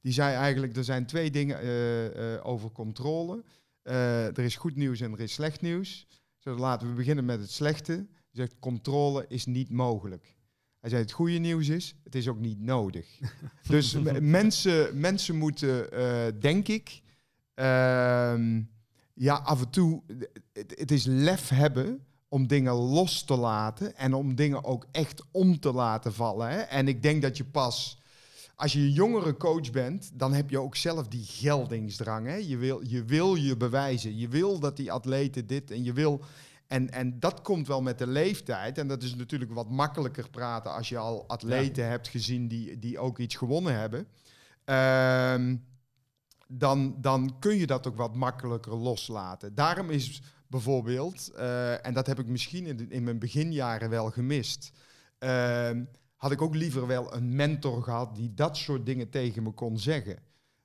[0.00, 3.44] Die zei eigenlijk, er zijn twee dingen eh, over controle.
[3.82, 6.06] Er is goed nieuws en er is slecht nieuws.
[6.42, 7.92] Dus laten we beginnen met het slechte.
[7.92, 10.36] Hij zegt, controle is niet mogelijk.
[10.80, 13.18] Hij zei, het goede nieuws is, het is ook niet nodig.
[13.68, 15.90] dus mensen, mensen moeten,
[16.40, 17.00] denk ik,
[17.54, 18.60] ehm,
[19.18, 20.02] ja, af en toe,
[20.52, 25.22] het, het is lef hebben om dingen los te laten en om dingen ook echt
[25.30, 26.48] om te laten vallen.
[26.48, 26.58] Hè?
[26.58, 27.98] En ik denk dat je pas,
[28.54, 32.26] als je een jongere coach bent, dan heb je ook zelf die geldingsdrang.
[32.26, 32.34] Hè?
[32.34, 36.20] Je, wil, je wil je bewijzen, je wil dat die atleten dit en je wil...
[36.66, 38.78] En, en dat komt wel met de leeftijd.
[38.78, 42.98] En dat is natuurlijk wat makkelijker praten als je al atleten hebt gezien die, die
[42.98, 44.06] ook iets gewonnen hebben.
[44.64, 45.56] Ehm,
[46.48, 49.54] dan, dan kun je dat ook wat makkelijker loslaten.
[49.54, 54.72] Daarom is bijvoorbeeld, eh, en dat heb ik misschien in, in mijn beginjaren wel gemist,
[55.18, 55.84] ehm,
[56.16, 59.78] had ik ook liever wel een mentor gehad die dat soort dingen tegen me kon
[59.78, 60.18] zeggen.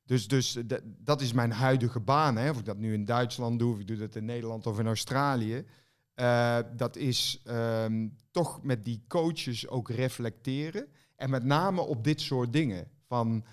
[0.06, 2.38] Dus, dus dat- dat is mijn huidige baan.
[2.38, 2.50] Hè.
[2.50, 4.88] Of ik dat nu in Duitsland doe, of ik doe dat in Nederland of in
[4.88, 5.66] Australië.
[6.14, 10.88] Eh, dat is ehm, toch met die coaches ook reflecteren.
[11.16, 12.88] En met name op dit soort dingen.
[13.08, 13.44] Van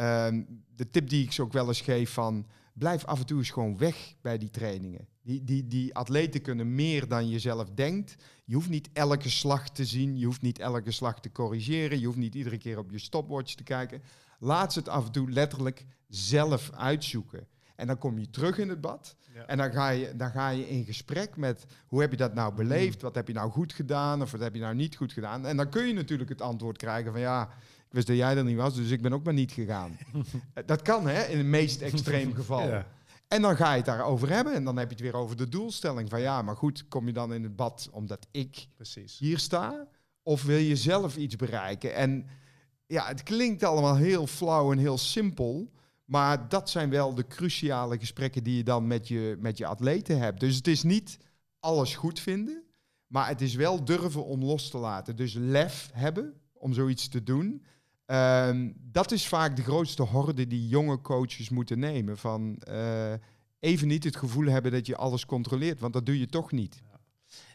[0.00, 0.42] ehm,
[0.76, 3.50] de tip die ik ze ook wel eens geef van blijf af en toe eens
[3.50, 5.06] gewoon weg bij die trainingen.
[5.22, 8.16] Die, die, die atleten kunnen meer dan je zelf denkt.
[8.44, 10.18] Je hoeft niet elke slag te zien.
[10.18, 12.00] Je hoeft niet elke slag te corrigeren.
[12.00, 14.02] Je hoeft niet iedere keer op je stopwatch te kijken.
[14.38, 17.46] Laat ze het af en toe letterlijk zelf uitzoeken.
[17.76, 19.16] En dan kom je terug in het bad.
[19.34, 19.46] Ja.
[19.46, 22.54] En dan ga, je, dan ga je in gesprek met hoe heb je dat nou
[22.54, 23.02] beleefd?
[23.02, 24.22] Wat heb je nou goed gedaan?
[24.22, 25.46] Of wat heb je nou niet goed gedaan?
[25.46, 27.50] En dan kun je natuurlijk het antwoord krijgen van ja,
[27.90, 29.98] wist dat jij er niet was, dus ik ben ook maar niet gegaan.
[30.54, 32.68] Eh, dat kan hè, in het meest extreem geval.
[32.68, 32.86] Ja.
[33.28, 34.54] En dan ga je het daarover hebben.
[34.54, 36.10] En dan heb je het weer over de doelstelling.
[36.10, 39.18] Van ja, maar goed, kom je dan in het bad omdat ik Precies.
[39.18, 39.88] hier sta?
[40.22, 41.94] Of wil je zelf iets bereiken?
[41.94, 42.26] En
[42.86, 45.70] ja, het klinkt allemaal heel flauw en heel simpel.
[46.04, 50.18] Maar dat zijn wel de cruciale gesprekken die je dan met je, met je atleten
[50.18, 50.40] hebt.
[50.40, 51.18] Dus het is niet
[51.60, 52.62] alles goed vinden.
[53.06, 55.16] Maar het is wel durven om los te laten.
[55.16, 57.64] Dus lef hebben om zoiets te doen.
[58.10, 62.18] Ehm, dat is vaak de grootste horde die jonge coaches moeten nemen.
[62.18, 63.12] Van eh,
[63.60, 65.80] even niet het gevoel hebben dat je alles controleert.
[65.80, 66.82] Want dat doe je toch niet.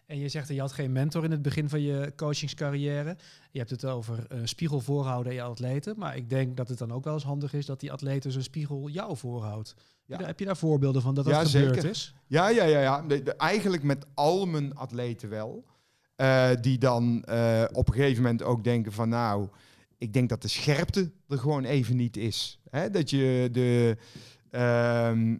[0.05, 3.17] En je zegt dat je had geen mentor in het begin van je coachingscarrière.
[3.51, 5.95] Je hebt het over een spiegel voorhouden aan je atleten.
[5.97, 8.43] Maar ik denk dat het dan ook wel eens handig is dat die atleten zijn
[8.43, 9.75] spiegel jou voorhoudt.
[10.05, 10.17] Ja.
[10.25, 11.89] Heb je daar voorbeelden van dat dat Ja, gebeurd zeker.
[11.89, 12.13] is?
[12.27, 13.01] Ja, ja, ja, ja.
[13.01, 15.65] De- de- eigenlijk met al mijn atleten wel.
[16.15, 19.47] Eh, die dan eh, op een gegeven moment ook denken van nou,
[19.97, 22.59] ik denk dat de scherpte er gewoon even niet is.
[22.69, 22.89] Hè?
[22.89, 23.97] Dat je de.
[24.49, 25.37] ehm,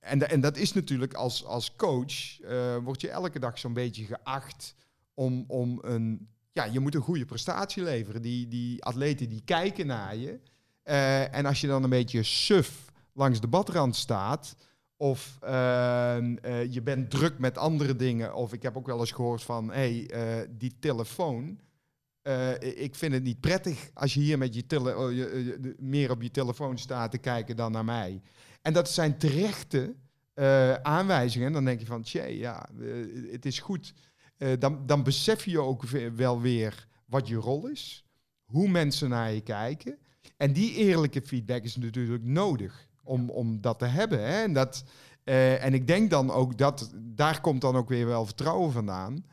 [0.00, 4.04] en, en dat is natuurlijk als, als coach, eh, word je elke dag zo'n beetje
[4.04, 4.74] geacht
[5.14, 6.28] om, om een.
[6.52, 8.22] Ja, je moet een goede prestatie leveren.
[8.22, 10.40] Die, die atleten die kijken naar je.
[10.82, 14.56] Eh, en als je dan een beetje suf langs de badrand staat.
[14.96, 18.34] Of ehm, eh, je bent druk met andere dingen.
[18.34, 21.60] Of ik heb ook wel eens gehoord van, hé, hey, die telefoon.
[22.26, 25.58] Eh, ik vind het niet prettig als je hier met je tele oh, je, je-
[25.60, 28.22] de- meer op je telefoon staat te kijken dan naar mij.
[28.62, 29.94] En dat zijn terechte
[30.34, 31.46] eh, aanwijzingen.
[31.46, 33.92] En dan denk je van, tje, ja, eh, het is goed.
[34.36, 38.04] Eh, dan, dan besef je ook we- wel weer wat je rol is.
[38.44, 39.98] Hoe mensen naar je kijken.
[40.36, 44.20] En die eerlijke feedback is natuurlijk nodig om, om dat te hebben.
[44.20, 44.42] Hè?
[44.42, 44.84] En, dat,
[45.24, 49.24] eh, en ik denk dan ook dat, daar komt dan ook weer wel vertrouwen vandaan.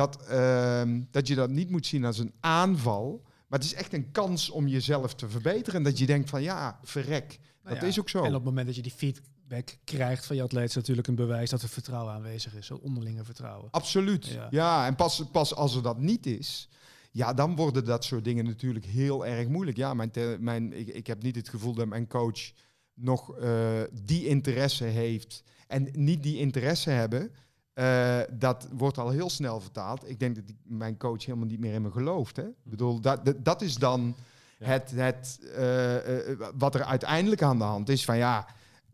[0.00, 3.22] Dat, ehm, dat je dat niet moet zien als een aanval.
[3.48, 5.74] Maar het is echt een kans om jezelf te verbeteren.
[5.78, 7.38] En dat je denkt van ja, verrek.
[7.62, 8.18] Nou dat ja, is ook zo.
[8.18, 11.14] En op het moment dat je die feedback krijgt van je atleet, is natuurlijk een
[11.14, 12.66] bewijs dat er vertrouwen aanwezig is.
[12.66, 13.70] Zo onderlinge vertrouwen.
[13.70, 14.26] Absoluut.
[14.26, 14.86] Ja, Ja.
[14.86, 16.68] en pas, pas als er dat niet is,
[17.10, 19.76] ja, dan worden dat soort dingen natuurlijk heel erg moeilijk.
[19.76, 22.52] Ja, mijn, te- mijn, ik, ik heb niet het gevoel dat mijn coach
[22.94, 25.42] nog eh, die interesse heeft.
[25.66, 27.32] En niet die interesse hebben,
[27.80, 30.08] eh, dat wordt al heel snel vertaald.
[30.08, 32.36] Ik denk dat die, mijn coach helemaal niet meer in me gelooft.
[32.36, 32.42] Hè?
[32.42, 34.16] Ik bedoel, dat, dat, dat is dan
[34.58, 34.66] Ja.
[34.66, 38.04] het, het, eh, eh, wat er uiteindelijk aan de hand is.
[38.04, 38.46] Van ja,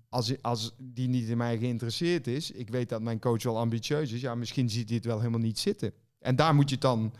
[0.09, 4.13] als, als die niet in mij geïnteresseerd is, ik weet dat mijn coach wel ambitieus
[4.13, 5.93] is, ja, misschien ziet hij het wel helemaal niet zitten.
[6.19, 7.13] En daar moet je het dan,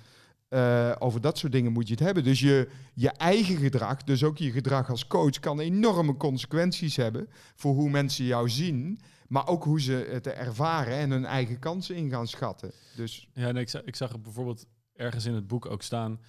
[0.99, 2.25] over dat soort dingen moet je het hebben.
[2.25, 7.29] Dus je, je eigen gedrag, dus ook je gedrag als coach, kan enorme consequenties hebben
[7.55, 11.97] voor hoe mensen jou zien, maar ook hoe ze het ervaren en hun eigen kansen
[11.97, 12.73] in gaan schatten.
[12.97, 16.21] Dus Ja, nee, ik, zag, ik zag er bijvoorbeeld ergens in het boek ook staan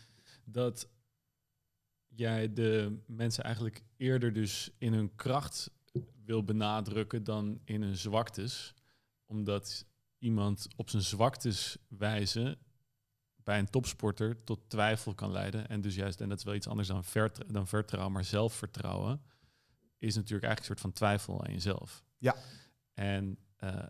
[0.45, 0.89] dat
[2.07, 5.71] jij de mensen eigenlijk eerder dus in hun kracht
[6.25, 8.73] wil benadrukken dan in hun zwaktes.
[9.25, 9.85] Omdat
[10.17, 12.57] iemand op zijn zwaktes wijzen
[13.35, 15.67] bij een topsporter tot twijfel kan leiden.
[15.67, 17.03] En dus juist, en dat is wel iets anders dan,
[17.47, 19.21] dan vertrouwen, maar zelfvertrouwen
[19.97, 22.03] is natuurlijk eigenlijk een soort van twijfel aan jezelf.
[22.17, 22.35] Ja.
[22.97, 23.85] En eh,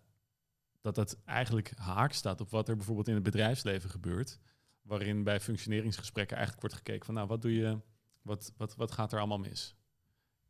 [0.81, 4.39] dat dat eigenlijk haak staat op wat er bijvoorbeeld in het bedrijfsleven gebeurt.
[4.81, 7.79] Waarin bij functioneringsgesprekken eigenlijk wordt gekeken van nou, wat doe je,
[8.21, 9.75] wat, wat, wat gaat er allemaal mis?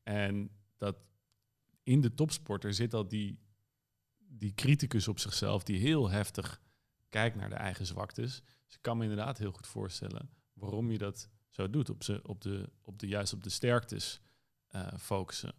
[0.03, 0.97] En dat
[1.83, 3.39] in de topsporter zit al die,
[4.17, 6.61] die criticus op zichzelf die heel heftig
[7.09, 8.41] kijkt naar de eigen zwaktes.
[8.65, 12.19] Dus ik kan me inderdaad heel goed voorstellen waarom je dat zo doet, op, ze,
[12.23, 14.21] op, de, op de, juist op de sterktes
[14.67, 15.53] eh, focussen.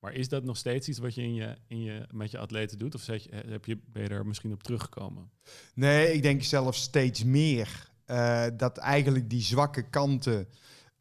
[0.00, 2.78] Maar is dat nog steeds iets wat je, in je, in je met je atleten
[2.78, 2.94] doet?
[2.94, 5.30] Of je, heb je, ben je daar misschien op teruggekomen?
[5.74, 10.48] Nee, ik denk zelfs steeds meer eh, dat eigenlijk die zwakke kanten.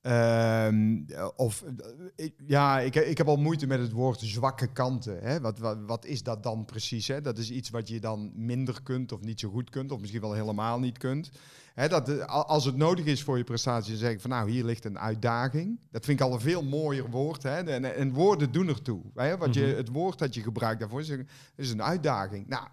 [0.07, 1.01] Ehm,
[1.35, 5.19] of eh, ik- ja, ik, ik heb al moeite met het woord zwakke kanten.
[5.21, 5.39] Hè?
[5.41, 7.07] Wat, wat, wat is dat dan precies?
[7.07, 7.21] Hè?
[7.21, 10.21] Dat is iets wat je dan minder kunt of niet zo goed kunt, of misschien
[10.21, 11.29] wel helemaal niet kunt.
[11.73, 14.49] Hè, dat, eh, als het nodig is voor je prestatie, dan zeg ik van nou,
[14.51, 15.79] hier ligt een uitdaging.
[15.91, 17.43] Dat vind ik al een veel mooier woord.
[17.43, 17.55] Hè?
[17.63, 19.01] En, en woorden doen ertoe.
[19.13, 19.37] Hè?
[19.37, 19.75] Wat je, Mhm.
[19.75, 22.47] het woord dat je gebruikt daarvoor is, een- is een uitdaging.
[22.47, 22.67] Nou,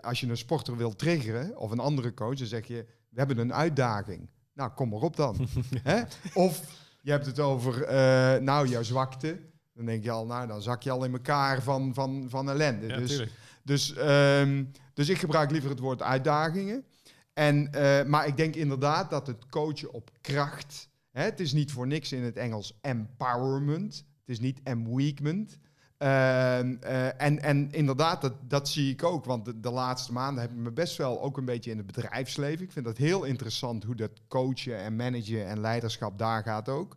[0.00, 3.38] als je een sporter wil triggeren, of een andere coach, dan zeg je, we hebben
[3.38, 4.28] een uitdaging.
[4.60, 5.48] Nou, kom maar op dan.
[5.82, 6.02] Hè?
[6.34, 6.60] Of
[7.00, 9.40] je hebt het over, eh, nou, jouw zwakte.
[9.74, 12.86] Dan denk je al, nou, dan zak je al in elkaar van, van, van ellende.
[12.86, 13.32] Ja, dus, tuurlijk.
[13.64, 16.84] dus, ehm, dus ik gebruik liever het woord uitdagingen.
[17.32, 20.88] En, eh, maar ik denk inderdaad dat het coachen op kracht.
[21.10, 23.94] Hè, het is niet voor niks in het Engels empowerment.
[23.94, 25.58] Het is niet emweakment.
[26.00, 29.24] Ehm, eh, en, en inderdaad, dat, dat zie ik ook.
[29.24, 31.86] Want de, de laatste maanden heb ik me best wel ook een beetje in het
[31.86, 32.64] bedrijfsleven.
[32.64, 36.96] Ik vind dat heel interessant hoe dat coachen en managen en leiderschap daar gaat ook.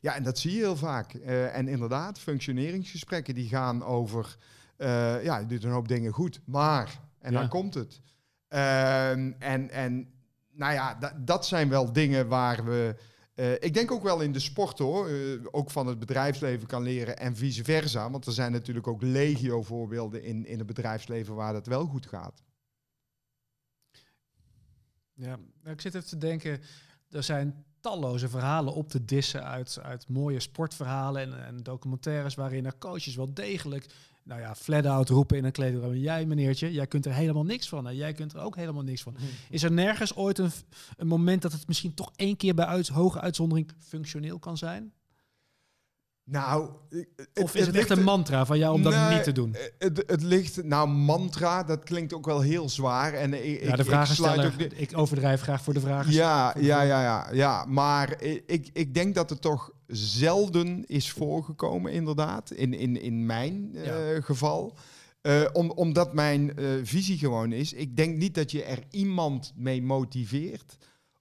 [0.00, 1.14] Ja, en dat zie je heel vaak.
[1.14, 4.36] Eh, en inderdaad, functioneringsgesprekken die gaan over...
[4.76, 7.00] eh, ja, je doet een hoop dingen goed, maar...
[7.20, 7.38] En Ja.
[7.38, 8.00] dan komt het.
[8.48, 10.08] Ehm, en, en
[10.52, 12.96] nou ja, da- dat zijn wel dingen waar we...
[13.36, 15.16] eh, ik denk ook wel in de sport hoor, eh,
[15.50, 18.10] ook van het bedrijfsleven kan leren en vice versa.
[18.10, 22.06] Want er zijn natuurlijk ook legio voorbeelden in, in het bedrijfsleven waar dat wel goed
[22.06, 22.42] gaat.
[25.12, 26.60] Ja, nou, ik zit even te denken,
[27.10, 32.66] er zijn talloze verhalen op te dissen uit, uit mooie sportverhalen en, en documentaires waarin
[32.66, 33.86] er coaches wel degelijk,
[34.26, 35.96] nou ja, flat-out roepen in een kleedkamer.
[35.96, 39.02] Jij meneertje, jij kunt er helemaal niks van en jij kunt er ook helemaal niks
[39.02, 39.16] van.
[39.50, 40.50] Is er nergens ooit een,
[40.96, 44.92] een moment dat het misschien toch één keer bij uit, hoge uitzondering functioneel kan zijn?
[46.24, 47.08] Nou, het-
[47.42, 49.56] Of is het, echt een mantra van jou om dat niet te doen?
[49.78, 53.12] Het, het ligt, nou, mantra, dat klinkt ook wel heel zwaar.
[53.12, 55.80] En ik, Ja, ik, de ik sluit vragensteller, ook de- ik overdrijf graag voor de
[55.80, 56.12] vragen.
[56.12, 57.64] Ja, ja, ja, ja, ja.
[57.64, 62.50] Maar ik, ik denk dat het toch zelden is voorgekomen, inderdaad.
[62.50, 64.20] In, in, in mijn eh, Ja.
[64.20, 64.76] geval.
[65.20, 67.72] Eh, om, omdat mijn eh, visie gewoon is.
[67.72, 70.76] Ik denk niet dat je er iemand mee motiveert.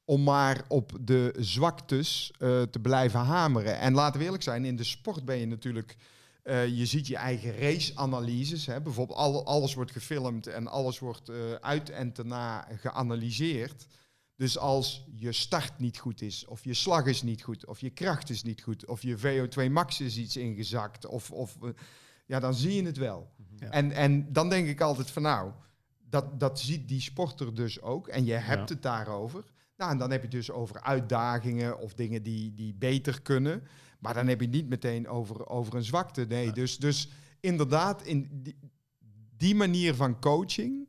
[0.08, 2.32] om maar op de zwaktes
[2.72, 3.80] te blijven hameren.
[3.80, 5.96] En laten we eerlijk zijn, in de sport ben je natuurlijk.
[6.76, 8.66] je ziet je eigen race-analyses.
[8.66, 8.82] Hè?
[8.82, 13.86] Bijvoorbeeld al, alles wordt gefilmd en alles wordt uit en te na geanalyseerd.
[14.36, 17.90] Dus als je start niet goed is, of je slag is niet goed, of je
[17.90, 21.70] kracht is niet goed, of je VO2 max is iets ingezakt, of, of eh,
[22.26, 23.32] ja, dan zie je het wel.
[23.60, 23.70] Ja.
[23.70, 25.52] En, en dan denk ik altijd van nou,
[26.10, 28.08] dat, dat ziet die sporter dus ook.
[28.08, 28.74] En je hebt Ja.
[28.76, 29.44] het daarover.
[29.78, 33.64] Nou, en dan heb je het dus over uitdagingen of dingen die, die beter kunnen.
[34.00, 36.26] Maar dan heb je het niet meteen over, over een zwakte.
[36.26, 36.52] Nee, Ja.
[36.52, 38.56] dus, dus inderdaad, in die,
[39.38, 40.88] die manier van coaching.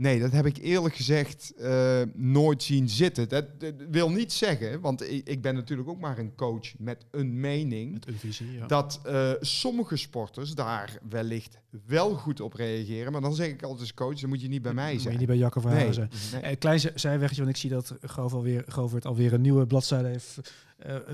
[0.00, 3.28] Nee, dat heb ik eerlijk gezegd eh, nooit zien zitten.
[3.28, 7.04] Dat, dat wil niet zeggen, want ik, ik ben natuurlijk ook maar een coach met
[7.10, 8.66] een mening Met een visie, ja.
[8.66, 13.12] dat eh, sommige sporters daar wellicht wel goed op reageren.
[13.12, 15.06] Maar dan zeg ik altijd als coach, dan moet je niet bij mij Moet je
[15.08, 15.18] zijn.
[15.18, 15.92] niet bij Jacco Verhalen Nee.
[15.94, 16.10] zijn.
[16.32, 16.40] Nee.
[16.50, 20.08] Eh, klein z- zijweggetje, want ik zie dat Govert alweer, Govert alweer een nieuwe bladzijde
[20.08, 20.38] heeft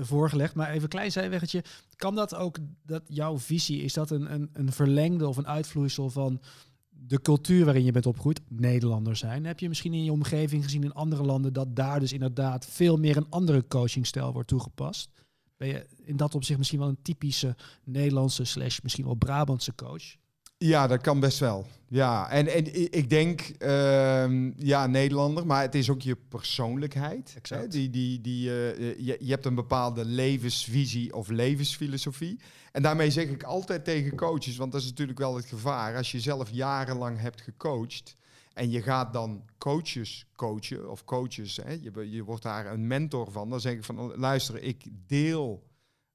[0.01, 0.55] voorgelegd.
[0.55, 1.63] Maar even klein zijweggetje.
[1.95, 6.09] Kan dat ook, dat jouw visie, is dat een, een, een verlengde of een uitvloeisel
[6.09, 6.41] van
[6.99, 8.41] de cultuur waarin je bent opgegroeid?
[8.47, 9.45] Nederlander zijn.
[9.45, 12.97] Heb je misschien in je omgeving gezien in andere landen dat daar dus inderdaad veel
[12.97, 15.09] meer een andere coachingstijl wordt toegepast?
[15.57, 20.15] Ben je in dat opzicht misschien wel een typische Nederlandse slash misschien wel Brabantse coach?
[20.57, 21.65] Ja, dat kan best wel.
[21.89, 27.33] Ja, en, en ik denk, ehm, ja, Nederlander, maar het is ook je persoonlijkheid.
[27.35, 27.61] Exact.
[27.61, 27.67] Hè?
[27.67, 32.39] Die, die, die, eh, je, je hebt een bepaalde levensvisie of levensfilosofie.
[32.71, 35.95] En daarmee zeg ik altijd tegen coaches, want dat is natuurlijk wel het gevaar.
[35.95, 38.15] Als je zelf jarenlang hebt gecoacht
[38.53, 41.71] en je gaat dan coaches coachen of coaches, hè?
[41.71, 43.49] Je, je wordt daar een mentor van.
[43.49, 45.63] Dan zeg ik van, luister, ik deel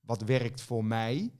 [0.01, 1.33] wat werkt voor mij.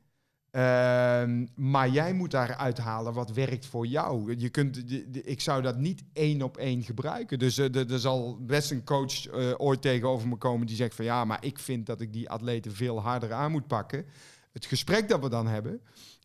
[0.53, 4.35] Ehm, maar jij moet daaruit halen wat werkt voor jou.
[4.39, 4.85] Je kunt,
[5.27, 7.39] ik zou dat niet één op één gebruiken.
[7.39, 10.95] Dus eh, er er zal best een coach eh, ooit tegenover me komen die zegt
[10.95, 14.05] van ja, maar ik vind dat ik die atleten veel harder aan moet pakken.
[14.53, 15.81] Het gesprek dat we dan hebben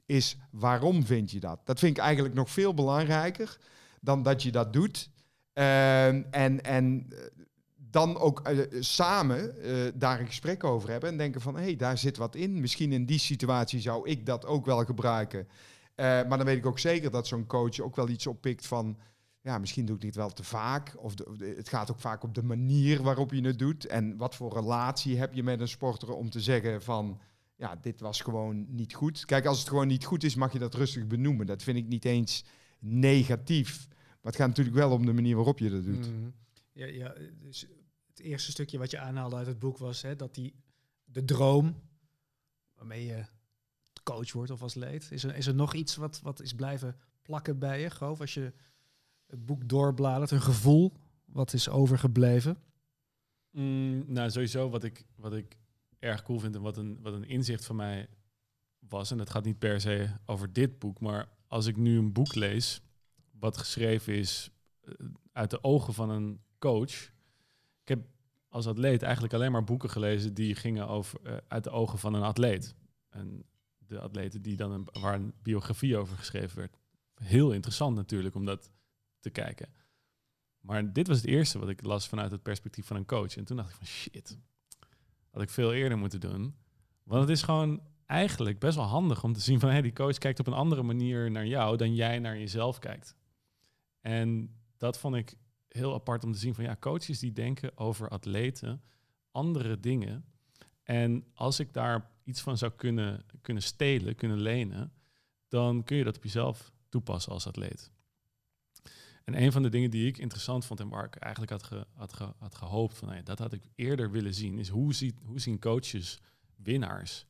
[0.05, 1.59] is waarom vind je dat?
[1.63, 3.57] Dat vind ik eigenlijk nog veel belangrijker
[4.01, 5.09] dan dat je dat doet.
[5.53, 7.17] Ehm, en en eh,
[7.97, 11.75] dan ook eh, samen eh, daar een gesprek over hebben en denken van hé, hey,
[11.75, 12.61] daar zit wat in.
[12.61, 15.47] Misschien in die situatie zou ik dat ook wel gebruiken.
[15.95, 18.97] Eh, maar dan weet ik ook zeker dat zo'n coach ook wel iets oppikt van
[19.41, 20.95] ja, misschien doe ik dit wel te vaak.
[20.97, 23.85] Of de, het gaat ook vaak op de manier waarop je het doet.
[23.85, 27.19] En wat voor relatie heb je met een sporter om te zeggen van
[27.55, 29.25] ja, dit was gewoon niet goed.
[29.25, 31.45] Kijk, als het gewoon niet goed is, mag je dat rustig benoemen.
[31.45, 32.45] Dat vind ik niet eens
[32.79, 33.87] negatief.
[33.89, 36.11] Maar het gaat natuurlijk wel om de manier waarop je dat doet.
[36.11, 36.29] Mhm.
[36.73, 37.67] Ja, ja, dus
[38.17, 40.55] het eerste stukje wat je aanhaalde uit het boek was hè, dat die
[41.03, 41.81] de droom
[42.75, 43.25] waarmee je
[44.03, 45.11] coach wordt of als leed.
[45.11, 48.33] Is er, is er nog iets wat, wat is blijven plakken bij je, Goof, als
[48.33, 48.53] je
[49.25, 50.93] het boek doorbladert, een gevoel
[51.25, 52.57] wat is overgebleven?
[53.51, 55.57] Mm, nou, sowieso wat ik, wat ik
[55.99, 58.09] erg cool vind en wat een, wat een inzicht van mij
[58.79, 62.13] was, en het gaat niet per se over dit boek, maar als ik nu een
[62.13, 62.81] boek lees
[63.31, 64.49] wat geschreven is
[64.81, 64.91] eh,
[65.31, 67.15] uit de ogen van een coach.
[67.87, 68.07] Ik heb
[68.49, 72.13] als atleet eigenlijk alleen maar boeken gelezen die gingen over eh, uit de ogen van
[72.13, 72.75] een atleet.
[73.09, 73.43] En
[73.77, 76.77] de atleten die dan een, waar een biografie over geschreven werd.
[77.15, 78.71] Heel interessant natuurlijk om dat
[79.19, 79.69] te kijken.
[80.59, 83.37] Maar dit was het eerste wat ik las vanuit het perspectief van een coach.
[83.37, 84.37] En toen dacht ik van shit,
[85.29, 86.55] had ik veel eerder moeten doen.
[87.03, 90.17] Want het is gewoon eigenlijk best wel handig om te zien van hey, die coach
[90.17, 93.15] kijkt op een andere manier naar jou dan jij naar jezelf kijkt.
[94.01, 95.37] En dat vond ik
[95.77, 98.81] heel apart om te zien van ja, coaches die denken over atleten
[99.31, 100.25] andere dingen.
[100.83, 104.93] En als ik daar iets van zou kunnen, kunnen stelen, kunnen lenen,
[105.47, 107.91] dan kun je dat op jezelf toepassen als atleet.
[109.23, 112.13] En een van de dingen die ik interessant vond en waar ik eigenlijk had, had,
[112.13, 115.39] ge- had gehoopt van hey, dat had ik eerder willen zien, is hoe, ziet, hoe
[115.39, 116.19] zien coaches
[116.55, 117.25] winnaars?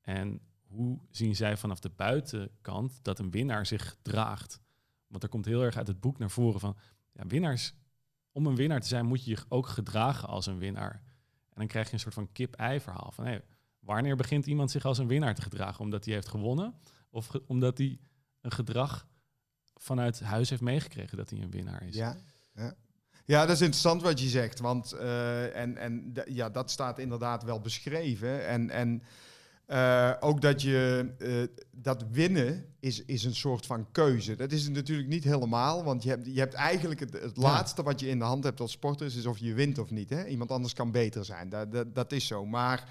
[0.00, 4.60] En hoe zien zij vanaf de buitenkant dat een winnaar zich gedraagt?
[5.06, 6.76] Want er komt heel erg uit het boek naar voren van
[7.12, 7.74] ja, winnaars,
[8.32, 11.02] om een winnaar te zijn moet je je ook gedragen als een winnaar.
[11.48, 13.40] En dan krijg je een soort van kip-ei verhaal van
[13.80, 15.80] wanneer begint iemand zich als een winnaar te gedragen?
[15.80, 16.74] Omdat hij heeft gewonnen
[17.10, 17.98] of omdat hij
[18.40, 19.06] een gedrag
[19.74, 21.94] vanuit huis heeft meegekregen dat hij een winnaar is.
[21.94, 22.16] Ja,
[22.54, 22.74] ja.
[23.24, 24.58] ja, dat is interessant wat je zegt.
[24.58, 28.46] Want eh, en, en ja, dat staat inderdaad wel beschreven.
[28.46, 29.02] En, en
[29.66, 34.36] Eh, ook dat je eh, dat winnen is, is een soort van keuze.
[34.36, 37.42] Dat is het natuurlijk niet helemaal, want je hebt, je hebt eigenlijk het, het Ja.
[37.42, 39.90] laatste wat je in de hand hebt als sporter is, is of je wint of
[39.90, 40.10] niet.
[40.10, 40.26] Hè?
[40.26, 41.48] Iemand anders kan beter zijn.
[41.48, 42.46] Dat, dat, dat is zo.
[42.46, 42.88] Maar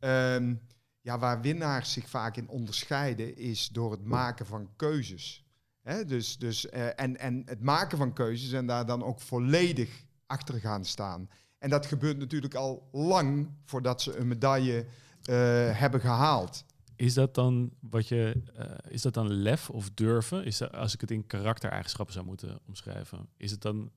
[0.00, 0.54] ehm,
[1.00, 5.44] ja, waar winnaars zich vaak in onderscheiden, is door het maken van keuzes.
[5.82, 6.04] Hè?
[6.04, 10.60] Dus, dus, eh, en, en het maken van keuzes en daar dan ook volledig achter
[10.60, 11.28] gaan staan.
[11.58, 14.86] En dat gebeurt natuurlijk al lang voordat ze een medaille
[15.32, 16.64] hebben gehaald.
[16.96, 20.44] Is dat dan wat je, eh, is dat dan lef of durven?
[20.44, 23.90] Is dat, als ik het in karaktereigenschappen zou moeten omschrijven, is het dan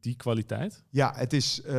[0.00, 0.82] die kwaliteit?
[0.90, 1.74] Ja, het is eh,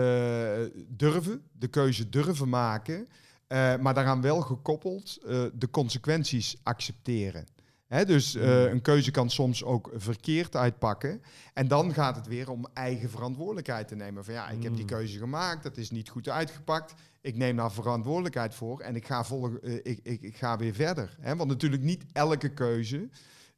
[0.88, 3.08] durven, de keuze durven maken,
[3.48, 7.48] eh, maar daaraan wel gekoppeld eh, de consequenties accepteren.
[7.88, 8.50] Dus eh, Mm.
[8.72, 11.22] een keuze kan soms ook verkeerd uitpakken.
[11.54, 14.26] En dan gaat het weer om eigen verantwoordelijkheid te nemen.
[14.26, 14.88] Van ja, ik heb die Mm.
[14.90, 16.94] keuze gemaakt, dat is niet goed uitgepakt.
[17.22, 20.74] Ik neem daar verantwoordelijkheid voor en ik ga, volg, eh, ik, ik, ik ga weer
[20.74, 21.18] verder.
[21.24, 23.10] Want natuurlijk niet elke keuze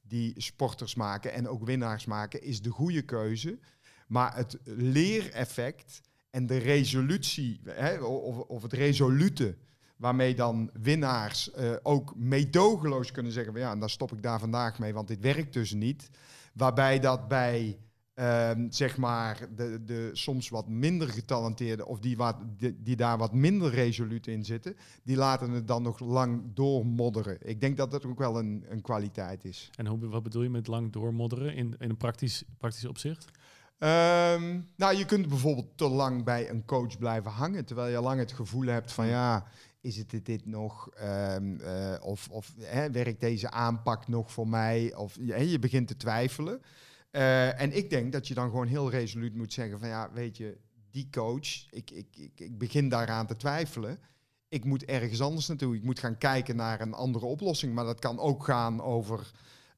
[0.02, 3.60] die sporters maken en ook winnaars maken, is de goede keuze.
[4.08, 7.62] Maar het leereffect en de resolutie,
[8.02, 9.56] of, of het resolute,
[10.00, 14.40] waarmee dan winnaars eh, ook meedogenloos kunnen zeggen: van ja, en dan stop ik daar
[14.40, 16.10] vandaag mee, want dit werkt dus niet.
[16.54, 17.80] Waarbij dat bij
[18.14, 23.18] ehm, zeg maar de, de soms wat minder getalenteerde of die, wat, die, die daar
[23.18, 27.38] wat minder resoluut in zitten, die laten het dan nog lang doormodderen.
[27.42, 29.70] Ik denk dat dat ook wel een, een kwaliteit is.
[29.76, 33.26] En hoe, wat bedoel je met lang doormodderen in, in een praktisch, praktisch opzicht?
[33.80, 38.20] Ehm, nou, je kunt bijvoorbeeld te lang bij een coach blijven hangen, terwijl je lang
[38.20, 39.46] het gevoel hebt van ja,
[39.82, 40.90] is het dit, nog?
[40.90, 44.96] Ehm, eh, of of hè, werkt deze aanpak nog voor mij?
[44.96, 46.62] Of hè, je begint te twijfelen.
[47.12, 50.38] Eh, en ik denk dat je dan gewoon heel resoluut moet zeggen van ja, weet
[50.38, 50.58] je,
[50.92, 54.00] die coach, ik, ik, ik, ik begin daaraan te twijfelen.
[54.48, 55.76] Ik moet ergens anders naartoe.
[55.76, 57.74] Ik moet gaan kijken naar een andere oplossing.
[57.74, 59.32] Maar dat kan ook gaan over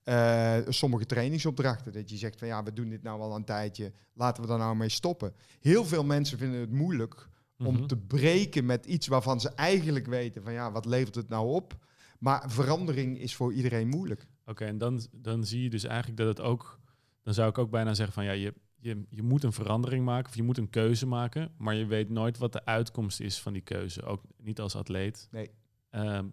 [0.03, 1.93] eh, sommige trainingsopdrachten.
[1.93, 3.91] Dat je zegt van ja, we doen dit nou al een tijdje.
[4.13, 5.33] Laten we daar nou mee stoppen.
[5.59, 7.29] Heel veel mensen vinden het moeilijk
[7.65, 7.85] om Mhm.
[7.85, 11.77] te breken met iets waarvan ze eigenlijk weten van ja, wat levert het nou op?
[12.19, 14.27] Maar verandering is voor iedereen moeilijk.
[14.45, 16.79] Oké, en dan, dan zie je dus eigenlijk dat het ook...
[17.21, 20.29] Dan zou ik ook bijna zeggen van ja, je, je, je moet een verandering maken
[20.29, 23.53] of je moet een keuze maken, maar je weet nooit wat de uitkomst is van
[23.53, 24.03] die keuze.
[24.03, 25.27] Ook niet als atleet.
[25.31, 25.49] Nee.
[25.89, 26.25] Ehm,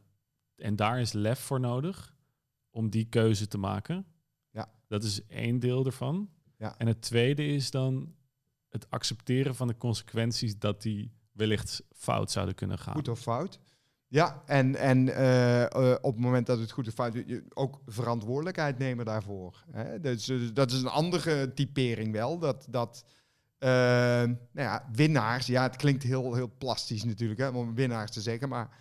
[0.56, 2.16] en daar is lef voor nodig
[2.70, 4.06] om die keuze te maken.
[4.50, 4.68] Ja.
[4.88, 6.30] Dat is één deel ervan.
[6.58, 6.78] Ja.
[6.78, 8.14] En het tweede is dan
[8.68, 12.94] het accepteren van de consequenties dat die wellicht fout zouden kunnen gaan.
[12.94, 13.58] Goed of fout.
[14.08, 17.80] Ja, en, en eh, eh, op het moment dat het goed of fout is, ook
[17.86, 19.64] verantwoordelijkheid nemen daarvoor.
[19.70, 20.00] Hè?
[20.00, 22.38] Dus, eh, dat is een andere typering wel.
[22.38, 23.04] Dat, dat
[23.58, 28.20] eh, nou ja, winnaars, ja, het klinkt heel, heel plastisch natuurlijk hè, om winnaars te
[28.20, 28.76] zeggen, maar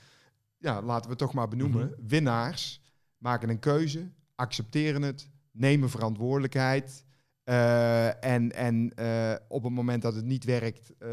[0.58, 1.96] ja, laten we het toch maar benoemen.
[2.08, 2.82] Winnaars
[3.18, 7.06] maken een keuze, accepteren het, nemen verantwoordelijkheid.
[7.48, 11.10] Eh, en en eh, op het moment dat het niet werkt, eh,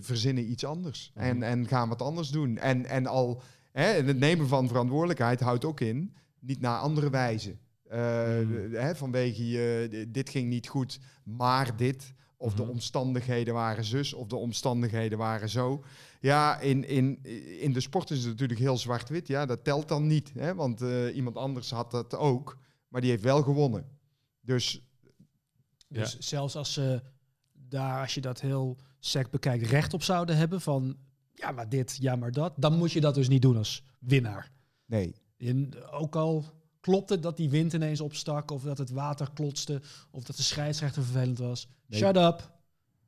[0.00, 1.10] verzinnen iets anders.
[1.14, 1.24] Mhm.
[1.24, 2.58] en, en gaan wat anders doen.
[2.58, 3.42] En, en al
[3.72, 7.56] hè, het nemen van verantwoordelijkheid houdt ook in, niet naar andere wijze.
[7.88, 7.98] Eh,
[8.38, 8.72] Mhm.
[8.72, 12.12] hè, vanwege je, dit ging niet goed, maar dit.
[12.36, 12.70] Of de Mhm.
[12.70, 15.84] omstandigheden waren zus, of de omstandigheden waren zo.
[16.20, 17.18] Ja, in, in,
[17.60, 19.26] in de sport is het natuurlijk heel zwart-wit.
[19.26, 20.32] Ja, dat telt dan niet.
[20.38, 20.54] Hè?
[20.54, 20.80] Want
[21.14, 22.58] iemand anders had dat ook,
[22.88, 23.84] maar die heeft wel gewonnen.
[24.40, 24.89] Dus
[25.90, 27.02] Dus zelfs als ze
[27.52, 30.96] daar, als je dat heel sec bekijkt, recht op zouden hebben van
[31.34, 34.50] ja, maar dit, ja, maar dat, dan moet je dat dus niet doen als winnaar.
[34.86, 36.44] nee, En ook al
[36.80, 40.42] klopt het dat die wind ineens opstak, of dat het water klotste, of dat de
[40.42, 41.68] scheidsrechter vervelend was.
[41.86, 42.00] Nee.
[42.00, 42.58] Shut up.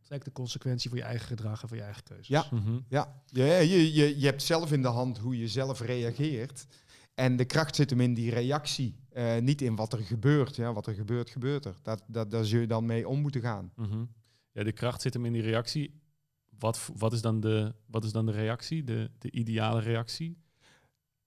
[0.00, 2.26] Trek de consequentie voor je eigen gedrag en voor je eigen keuzes.
[2.26, 2.46] Ja.
[2.50, 2.78] Mhm.
[2.88, 3.22] ja.
[3.26, 6.66] Je, je, je, je hebt zelf in de hand hoe je zelf reageert.
[7.14, 8.96] En de kracht zit hem in die reactie.
[9.12, 10.56] Eh, niet in wat er gebeurt.
[10.56, 11.74] Ja, wat er gebeurt, gebeurt er.
[11.82, 13.72] Dat, dat, daar zul je dan mee om moeten gaan.
[13.76, 14.04] Mhm.
[14.52, 16.00] Ja, de kracht zit hem in die reactie.
[16.58, 20.38] Wat, wat, is, dan de, wat is dan de reactie, de, de ideale reactie?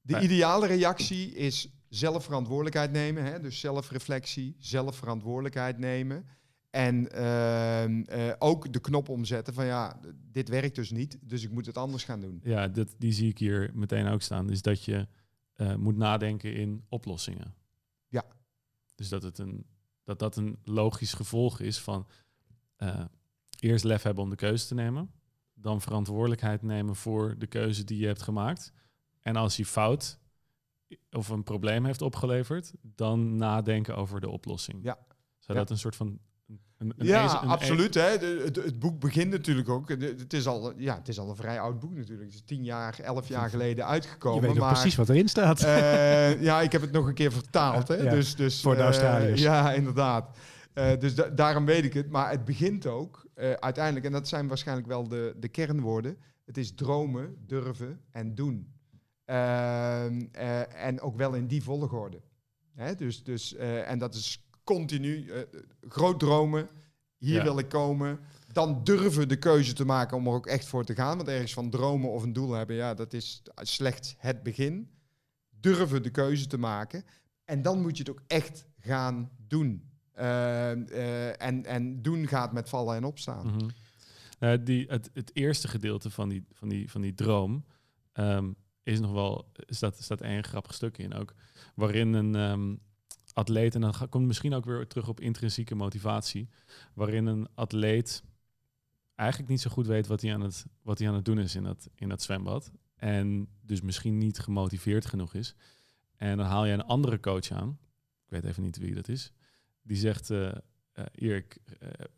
[0.02, 3.24] De ideale reactie is zelf verantwoordelijkheid nemen.
[3.24, 3.40] Hè?
[3.40, 6.26] Dus zelfreflectie, zelf verantwoordelijkheid nemen.
[6.70, 10.00] En ehm, eh, ook de knop omzetten van ja,
[10.32, 12.40] dit werkt dus niet, dus ik moet het anders gaan doen.
[12.44, 14.50] Ja, dat, die zie ik hier meteen ook staan.
[14.50, 15.08] Is dat je
[15.54, 17.54] eh, moet nadenken in oplossingen.
[18.96, 19.66] Dus dat, het een,
[20.04, 22.08] dat dat een logisch gevolg is van
[22.76, 23.06] eh,
[23.60, 25.12] eerst lef hebben om de keuze te nemen.
[25.54, 28.74] Dan verantwoordelijkheid nemen voor de keuze die je hebt gemaakt.
[29.22, 30.20] En als je fout
[31.12, 34.84] of een probleem heeft opgeleverd, dan nadenken over de oplossing.
[34.84, 34.98] Ja.
[35.40, 35.64] Zou Ja.
[35.64, 37.94] dat een soort van een Een, een ja, een absoluut.
[37.94, 38.18] Hè.
[38.18, 40.00] De- het, het boek begint natuurlijk ook.
[40.00, 42.26] de- Het is, al, ja, het is al een vrij oud boek natuurlijk.
[42.26, 44.42] Het is tien jaar, elf jaar geleden Je uitgekomen.
[44.42, 45.62] weet nog maar, precies wat erin staat.
[45.64, 47.88] eh, ja, ik heb het nog een keer vertaald.
[47.88, 47.96] Hè.
[47.96, 49.42] Ja, dus, dus, voor de eh, Australiërs.
[49.42, 50.38] ja, inderdaad.
[50.74, 52.10] Eh, dus da- daarom weet ik het.
[52.10, 56.18] Maar het begint ook eh, uiteindelijk, en dat zijn waarschijnlijk wel de, de kernwoorden.
[56.46, 58.74] Het is dromen, durven en doen.
[59.26, 62.22] Ehm, eh, en ook wel in die volgorde.
[62.76, 62.96] Hè?
[62.96, 65.42] Dus, dus, eh, en dat is continu eh,
[65.90, 66.70] groot dromen.
[67.18, 67.44] Hier Ja.
[67.44, 68.20] wil ik komen.
[68.52, 71.18] Dan durven de keuze te maken om er ook echt voor te gaan.
[71.18, 74.90] Want ergens van dromen of een doel hebben, ja, dat is slechts het begin.
[75.50, 77.04] Durven de keuze te maken.
[77.46, 79.90] En dan moet je het ook echt gaan doen.
[80.12, 83.46] Eh, eh, en, en doen gaat met vallen en opstaan.
[83.48, 83.70] Mhm.
[84.40, 87.66] Eh, die, het, het eerste gedeelte van die, van die, van die droom
[88.14, 88.52] ehm,
[88.84, 91.34] is nog wel, staat, staat één grappig stuk in ook,
[91.76, 92.76] waarin een ehm,
[93.36, 96.50] atleet, en dan komt misschien ook weer terug op intrinsieke motivatie,
[96.94, 98.24] waarin een atleet
[99.16, 101.56] eigenlijk niet zo goed weet wat hij aan het, wat hij aan het doen is
[101.56, 102.72] in dat, in dat zwembad.
[102.96, 105.56] En dus misschien niet gemotiveerd genoeg is.
[106.16, 107.80] En dan haal je een andere coach aan,
[108.26, 109.32] ik weet even niet wie dat is,
[109.82, 110.52] die zegt, eh,